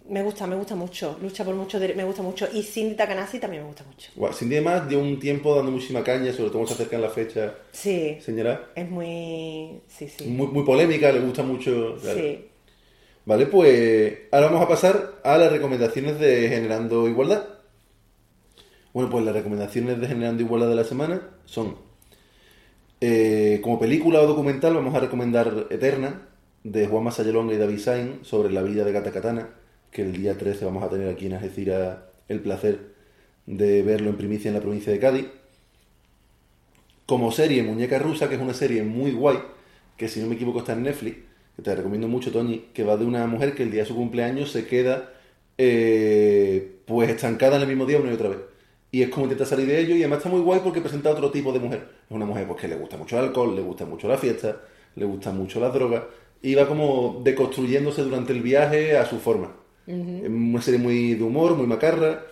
me 0.09 0.23
gusta, 0.23 0.47
me 0.49 0.57
gusta 0.57 0.75
mucho. 0.75 1.17
Lucha 1.23 1.45
por 1.45 1.55
mucho, 1.55 1.79
me 1.79 2.05
gusta 2.05 2.23
mucho. 2.23 2.49
Y 2.53 2.63
Cindy 2.63 2.97
Takanasi 2.97 3.39
también 3.39 3.63
me 3.63 3.69
gusta 3.69 3.85
mucho. 3.85 4.11
Guau, 4.17 4.33
Sin 4.33 4.63
más, 4.65 4.89
dio 4.89 4.99
un 4.99 5.19
tiempo 5.21 5.55
dando 5.55 5.71
muchísima 5.71 6.03
caña, 6.03 6.33
sobre 6.33 6.51
todo 6.51 6.67
se 6.67 6.75
acercan 6.75 7.01
la 7.03 7.11
fecha, 7.11 7.55
Sí, 7.71 8.19
señora. 8.21 8.71
es 8.75 8.91
muy... 8.91 9.81
Sí, 9.87 10.09
sí. 10.09 10.25
Muy, 10.25 10.49
muy 10.49 10.65
polémica, 10.65 11.13
le 11.13 11.21
gusta 11.21 11.43
mucho. 11.45 11.97
claro. 12.03 12.19
Sí. 12.19 12.47
Vale, 13.25 13.47
pues 13.47 14.13
ahora 14.33 14.47
vamos 14.47 14.63
a 14.63 14.69
pasar 14.69 15.21
a 15.23 15.39
las 15.39 15.53
recomendaciones 15.53 16.19
de 16.19 16.49
Generando 16.49 17.07
Igualdad. 17.09 17.47
Bueno, 18.93 19.09
pues 19.09 19.25
las 19.25 19.35
recomendaciones 19.35 20.01
de 20.01 20.07
Generando 20.07 20.43
Igualdad 20.43 20.69
de 20.69 20.75
la 20.75 20.85
semana 20.85 21.23
son, 21.47 21.77
eh, 23.01 23.61
como 23.63 23.79
película 23.79 24.21
o 24.21 24.27
documental, 24.27 24.75
vamos 24.75 24.95
a 24.95 25.01
recomendar 25.01 25.67
Eterna, 25.71 26.29
de 26.63 26.87
Juan 26.87 27.05
Masayalonga 27.05 27.55
y 27.55 27.57
David 27.57 27.79
Sain, 27.79 28.19
sobre 28.23 28.53
la 28.53 28.63
vida 28.63 28.85
de 28.85 28.93
Gata 28.93 29.11
Katana, 29.11 29.49
que 29.91 30.03
el 30.03 30.13
día 30.13 30.37
13 30.37 30.67
vamos 30.67 30.85
a 30.85 30.91
tener 30.91 31.09
aquí 31.09 31.25
en 31.27 31.33
Algeciras 31.33 32.01
el 32.29 32.41
placer 32.41 32.93
de 33.47 33.83
verlo 33.83 34.11
en 34.11 34.17
primicia 34.17 34.49
en 34.49 34.55
la 34.55 34.61
provincia 34.61 34.93
de 34.93 34.99
Cádiz. 34.99 35.27
Como 37.07 37.33
serie 37.33 37.63
Muñeca 37.63 37.99
Rusa, 37.99 38.29
que 38.29 38.35
es 38.35 38.43
una 38.43 38.55
serie 38.55 38.83
muy 38.83 39.13
guay, 39.13 39.39
que 39.97 40.09
si 40.09 40.21
no 40.21 40.27
me 40.27 40.35
equivoco 40.35 40.59
está 40.59 40.75
en 40.75 40.83
Netflix, 40.83 41.17
que 41.57 41.63
te 41.63 41.75
recomiendo 41.75 42.09
mucho, 42.09 42.31
Tony, 42.31 42.67
que 42.75 42.85
va 42.85 42.99
de 42.99 43.07
una 43.07 43.27
mujer 43.27 43.55
que 43.55 43.63
el 43.63 43.71
día 43.71 43.83
de 43.83 43.89
su 43.89 43.95
cumpleaños 43.97 44.53
se 44.53 44.67
queda 44.67 45.15
eh, 45.57 46.77
pues 46.87 47.09
estancada 47.09 47.57
en 47.57 47.63
el 47.63 47.69
mismo 47.69 47.87
día 47.87 47.99
una 47.99 48.11
y 48.11 48.15
otra 48.15 48.29
vez. 48.29 48.52
Y 48.93 49.03
es 49.03 49.09
como 49.09 49.25
intenta 49.27 49.45
salir 49.47 49.67
de 49.67 49.81
ello 49.81 49.97
y 49.97 50.01
además 50.03 50.19
está 50.19 50.29
muy 50.29 50.41
guay 50.43 50.61
porque 50.63 50.81
presenta 50.81 51.11
otro 51.11 51.31
tipo 51.33 51.53
de 51.53 51.59
mujer. 51.59 51.89
Es 52.09 52.15
una 52.15 52.27
mujer 52.27 52.47
pues, 52.47 52.61
que 52.61 52.69
le 52.69 52.77
gusta 52.77 52.97
mucho 52.97 53.19
el 53.19 53.25
alcohol, 53.25 53.57
le 53.57 53.63
gusta 53.63 53.85
mucho 53.87 54.07
la 54.07 54.19
fiesta, 54.19 54.61
le 54.97 55.05
gusta 55.07 55.33
mucho 55.33 55.59
las 55.61 55.73
drogas 55.75 56.03
y 56.43 56.55
va 56.55 56.69
como 56.69 57.21
deconstruyéndose 57.25 58.03
durante 58.03 58.33
el 58.33 58.43
viaje 58.43 58.97
a 58.97 59.07
su 59.07 59.19
forma. 59.19 59.57
Es 59.87 60.29
una 60.29 60.63
serie 60.63 60.79
muy 60.79 61.15
de 61.15 61.25
humor, 61.25 61.57
muy 61.57 61.67
macarra 61.67 62.23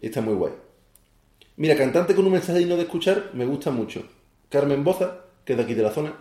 y 0.00 0.06
está 0.06 0.20
muy 0.22 0.34
guay. 0.34 0.52
Mira, 1.56 1.76
cantante 1.76 2.14
con 2.14 2.26
un 2.26 2.32
mensaje 2.32 2.58
digno 2.58 2.76
de 2.76 2.82
escuchar, 2.82 3.30
me 3.34 3.46
gusta 3.46 3.70
mucho. 3.70 4.02
Carmen 4.48 4.84
Boza, 4.84 5.20
que 5.44 5.52
es 5.52 5.56
de 5.58 5.64
aquí 5.64 5.74
de 5.74 5.82
la 5.82 5.90
zona. 5.90 6.14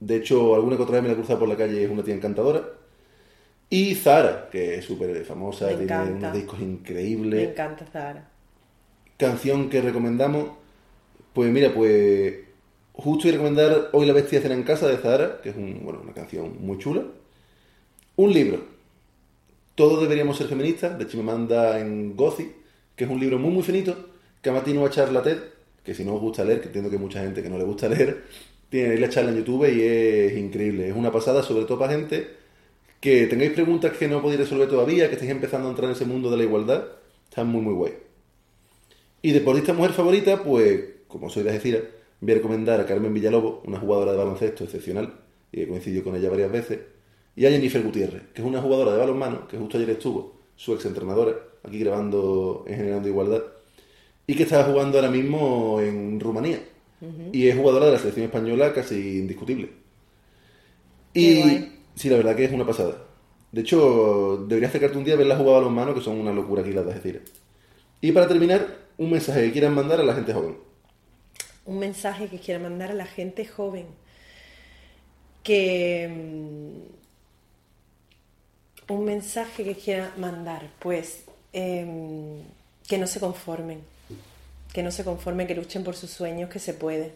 De 0.00 0.16
hecho, 0.16 0.54
alguna 0.54 0.76
que 0.76 0.82
otra 0.82 0.94
vez 0.94 1.02
me 1.02 1.08
la 1.08 1.14
he 1.14 1.16
cruzado 1.16 1.38
por 1.40 1.48
la 1.48 1.56
calle, 1.56 1.84
es 1.84 1.90
una 1.90 2.02
tía 2.04 2.14
encantadora. 2.14 2.62
Y 3.70 3.94
Zara, 3.96 4.48
que 4.50 4.76
es 4.76 4.84
súper 4.84 5.24
famosa, 5.24 5.66
Me 5.66 5.74
tiene 5.76 5.84
encanta. 5.84 6.28
unos 6.28 6.32
discos 6.32 6.60
Me 6.60 6.64
increíbles. 6.66 7.50
encanta 7.50 7.84
Zahara. 7.86 8.28
Canción 9.18 9.68
que 9.68 9.82
recomendamos, 9.82 10.50
pues 11.34 11.50
mira, 11.52 11.74
pues 11.74 12.36
justo 12.92 13.28
a 13.28 13.32
recomendar 13.32 13.90
Hoy 13.92 14.06
la 14.06 14.12
bestia 14.12 14.40
cena 14.40 14.54
en 14.54 14.64
casa 14.64 14.88
de 14.88 14.98
Zahara, 14.98 15.40
que 15.42 15.50
es 15.50 15.56
un, 15.56 15.80
bueno, 15.84 16.00
una 16.02 16.14
canción 16.14 16.56
muy 16.60 16.78
chula. 16.78 17.04
Un 18.16 18.32
libro, 18.34 18.58
Todos 19.74 20.00
deberíamos 20.02 20.36
ser 20.36 20.48
feministas, 20.48 20.98
de 20.98 21.06
Chimamanda 21.06 21.78
en 21.80 22.16
Gozi, 22.16 22.52
que 22.96 23.04
es 23.04 23.10
un 23.10 23.20
libro 23.20 23.38
muy 23.38 23.50
muy 23.50 23.62
finito, 23.62 23.94
que 24.42 24.50
además 24.50 24.64
tiene 24.64 24.80
una 24.80 24.90
charla 24.90 25.22
TED, 25.22 25.38
que 25.84 25.94
si 25.94 26.04
no 26.04 26.14
os 26.14 26.20
gusta 26.20 26.44
leer, 26.44 26.60
que 26.60 26.66
entiendo 26.66 26.90
que 26.90 26.96
hay 26.96 27.02
mucha 27.02 27.20
gente 27.22 27.42
que 27.42 27.48
no 27.50 27.58
le 27.58 27.64
gusta 27.64 27.88
leer, 27.94 28.24
tiene 28.68 28.98
la 28.98 29.08
charla 29.08 29.30
en 29.30 29.38
YouTube 29.38 29.66
y 29.68 29.80
es 29.82 30.36
increíble. 30.36 30.88
Es 30.88 30.96
una 30.96 31.12
pasada, 31.12 31.42
sobre 31.42 31.64
todo 31.64 31.78
para 31.78 31.92
gente 31.92 32.28
que 33.00 33.26
tengáis 33.28 33.52
preguntas 33.52 33.96
que 33.96 34.08
no 34.08 34.22
podéis 34.22 34.40
resolver 34.42 34.68
todavía, 34.68 35.08
que 35.08 35.14
estáis 35.14 35.30
empezando 35.32 35.68
a 35.68 35.70
entrar 35.72 35.90
en 35.90 35.96
ese 35.96 36.04
mundo 36.06 36.30
de 36.30 36.38
la 36.38 36.44
igualdad. 36.44 36.86
Está 37.30 37.44
muy 37.44 37.62
muy 37.62 37.74
guay. 37.74 38.07
Y 39.22 39.32
deportista 39.32 39.72
mujer 39.72 39.92
favorita, 39.92 40.42
pues, 40.42 40.84
como 41.08 41.28
soy 41.28 41.42
de 41.42 41.50
Algeciras, 41.50 41.82
voy 42.20 42.32
a 42.32 42.34
recomendar 42.36 42.80
a 42.80 42.86
Carmen 42.86 43.12
Villalobos, 43.12 43.60
una 43.64 43.78
jugadora 43.78 44.12
de 44.12 44.18
baloncesto 44.18 44.64
excepcional, 44.64 45.12
y 45.52 45.62
he 45.62 45.68
coincidido 45.68 46.04
con 46.04 46.14
ella 46.16 46.30
varias 46.30 46.52
veces, 46.52 46.78
y 47.34 47.46
a 47.46 47.50
Jennifer 47.50 47.82
Gutiérrez, 47.82 48.22
que 48.34 48.42
es 48.42 48.46
una 48.46 48.60
jugadora 48.60 48.92
de 48.92 48.98
balonmano, 48.98 49.48
que 49.48 49.56
justo 49.56 49.76
ayer 49.76 49.90
estuvo, 49.90 50.36
su 50.56 50.74
exentrenadora, 50.74 51.34
aquí 51.62 51.78
grabando 51.78 52.64
en 52.66 52.76
Generando 52.76 53.08
Igualdad, 53.08 53.42
y 54.26 54.34
que 54.34 54.42
está 54.42 54.64
jugando 54.64 54.98
ahora 54.98 55.10
mismo 55.10 55.80
en 55.80 56.20
Rumanía. 56.20 56.60
Y 57.32 57.46
es 57.46 57.56
jugadora 57.56 57.86
de 57.86 57.92
la 57.92 57.98
selección 57.98 58.26
española 58.26 58.72
casi 58.72 59.18
indiscutible. 59.18 59.70
Y 61.14 61.42
sí, 61.94 62.08
la 62.10 62.16
verdad 62.16 62.34
que 62.34 62.44
es 62.44 62.52
una 62.52 62.66
pasada. 62.66 63.04
De 63.52 63.60
hecho, 63.60 64.44
deberías 64.48 64.70
acercarte 64.70 64.98
un 64.98 65.04
día 65.04 65.14
a 65.14 65.16
verla 65.16 65.36
jugar 65.36 65.56
a 65.56 65.60
los 65.60 65.70
manos, 65.70 65.94
que 65.94 66.00
son 66.00 66.18
una 66.18 66.32
locura 66.32 66.62
aquí 66.62 66.72
las 66.72 66.84
de. 66.84 67.22
Y 68.00 68.12
para 68.12 68.26
terminar, 68.26 68.66
un 68.98 69.10
mensaje 69.10 69.44
que 69.44 69.52
quieran 69.52 69.74
mandar 69.74 70.00
a 70.00 70.04
la 70.04 70.14
gente 70.14 70.34
joven. 70.34 70.58
Un 71.64 71.78
mensaje 71.78 72.28
que 72.28 72.38
quieran 72.38 72.64
mandar 72.64 72.90
a 72.90 72.94
la 72.94 73.06
gente 73.06 73.46
joven. 73.46 73.86
Que. 75.42 76.08
Mm, 76.08 76.82
un 78.92 79.04
mensaje 79.04 79.64
que 79.64 79.74
quiera 79.76 80.12
mandar, 80.16 80.68
pues. 80.80 81.24
Em, 81.52 82.42
que 82.86 82.98
no 82.98 83.06
se 83.06 83.20
conformen. 83.20 83.80
Que 84.72 84.82
no 84.82 84.90
se 84.90 85.04
conformen, 85.04 85.46
que 85.46 85.54
luchen 85.54 85.84
por 85.84 85.94
sus 85.94 86.10
sueños, 86.10 86.50
que 86.50 86.58
se 86.58 86.74
puede. 86.74 87.14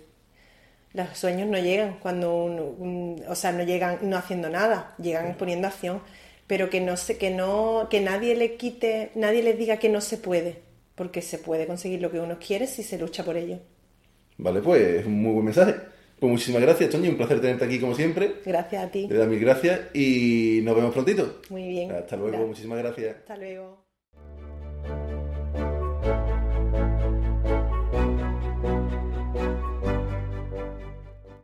Los 0.93 1.19
sueños 1.19 1.49
no 1.49 1.59
llegan 1.59 1.99
cuando 2.01 2.45
un, 2.45 3.25
o 3.27 3.35
sea, 3.35 3.53
no 3.53 3.65
llegan 3.65 3.99
no 4.03 4.19
haciendo 4.19 4.51
nada, 4.51 4.95
llegan 4.99 5.37
poniendo 5.39 5.69
acción, 5.69 6.03
pero 6.47 6.69
que 6.69 6.81
no 6.81 6.99
se, 6.99 7.17
que 7.17 7.31
no, 7.31 7.89
que 7.91 8.01
nadie 8.01 8.35
le 8.37 8.57
quite, 8.57 9.11
nadie 9.15 9.43
les 9.43 9.59
diga 9.59 9.79
que 9.79 9.89
no 9.89 10.03
se 10.03 10.19
puede, 10.19 10.61
porque 11.03 11.21
se 11.21 11.39
puede 11.39 11.67
conseguir 11.67 12.01
lo 12.01 12.13
que 12.13 12.21
uno 12.21 12.39
quiere 12.39 12.69
si 12.69 12.85
se 12.85 12.97
lucha 12.97 13.25
por 13.25 13.37
ello. 13.37 13.59
Vale, 14.39 14.61
pues 14.61 15.01
es 15.01 15.07
un 15.07 15.21
muy 15.21 15.33
buen 15.33 15.47
mensaje. 15.47 15.75
Pues 16.21 16.31
muchísimas 16.31 16.63
gracias, 16.63 16.91
Toño, 16.91 17.11
un 17.11 17.17
placer 17.17 17.41
tenerte 17.41 17.65
aquí 17.65 17.81
como 17.81 17.97
siempre. 17.97 18.35
Gracias 18.47 18.85
a 18.85 18.89
ti. 18.89 19.09
Te 19.09 19.15
da 19.15 19.27
mil 19.27 19.41
gracias 19.41 19.93
y 19.95 20.61
nos 20.63 20.77
vemos 20.77 20.93
prontito. 20.93 21.41
Muy 21.51 21.67
bien. 21.67 21.91
Hasta 21.91 22.17
luego, 22.17 22.47
muchísimas 22.47 22.79
gracias. 22.79 23.17
Hasta 23.17 23.37
luego. 23.37 23.82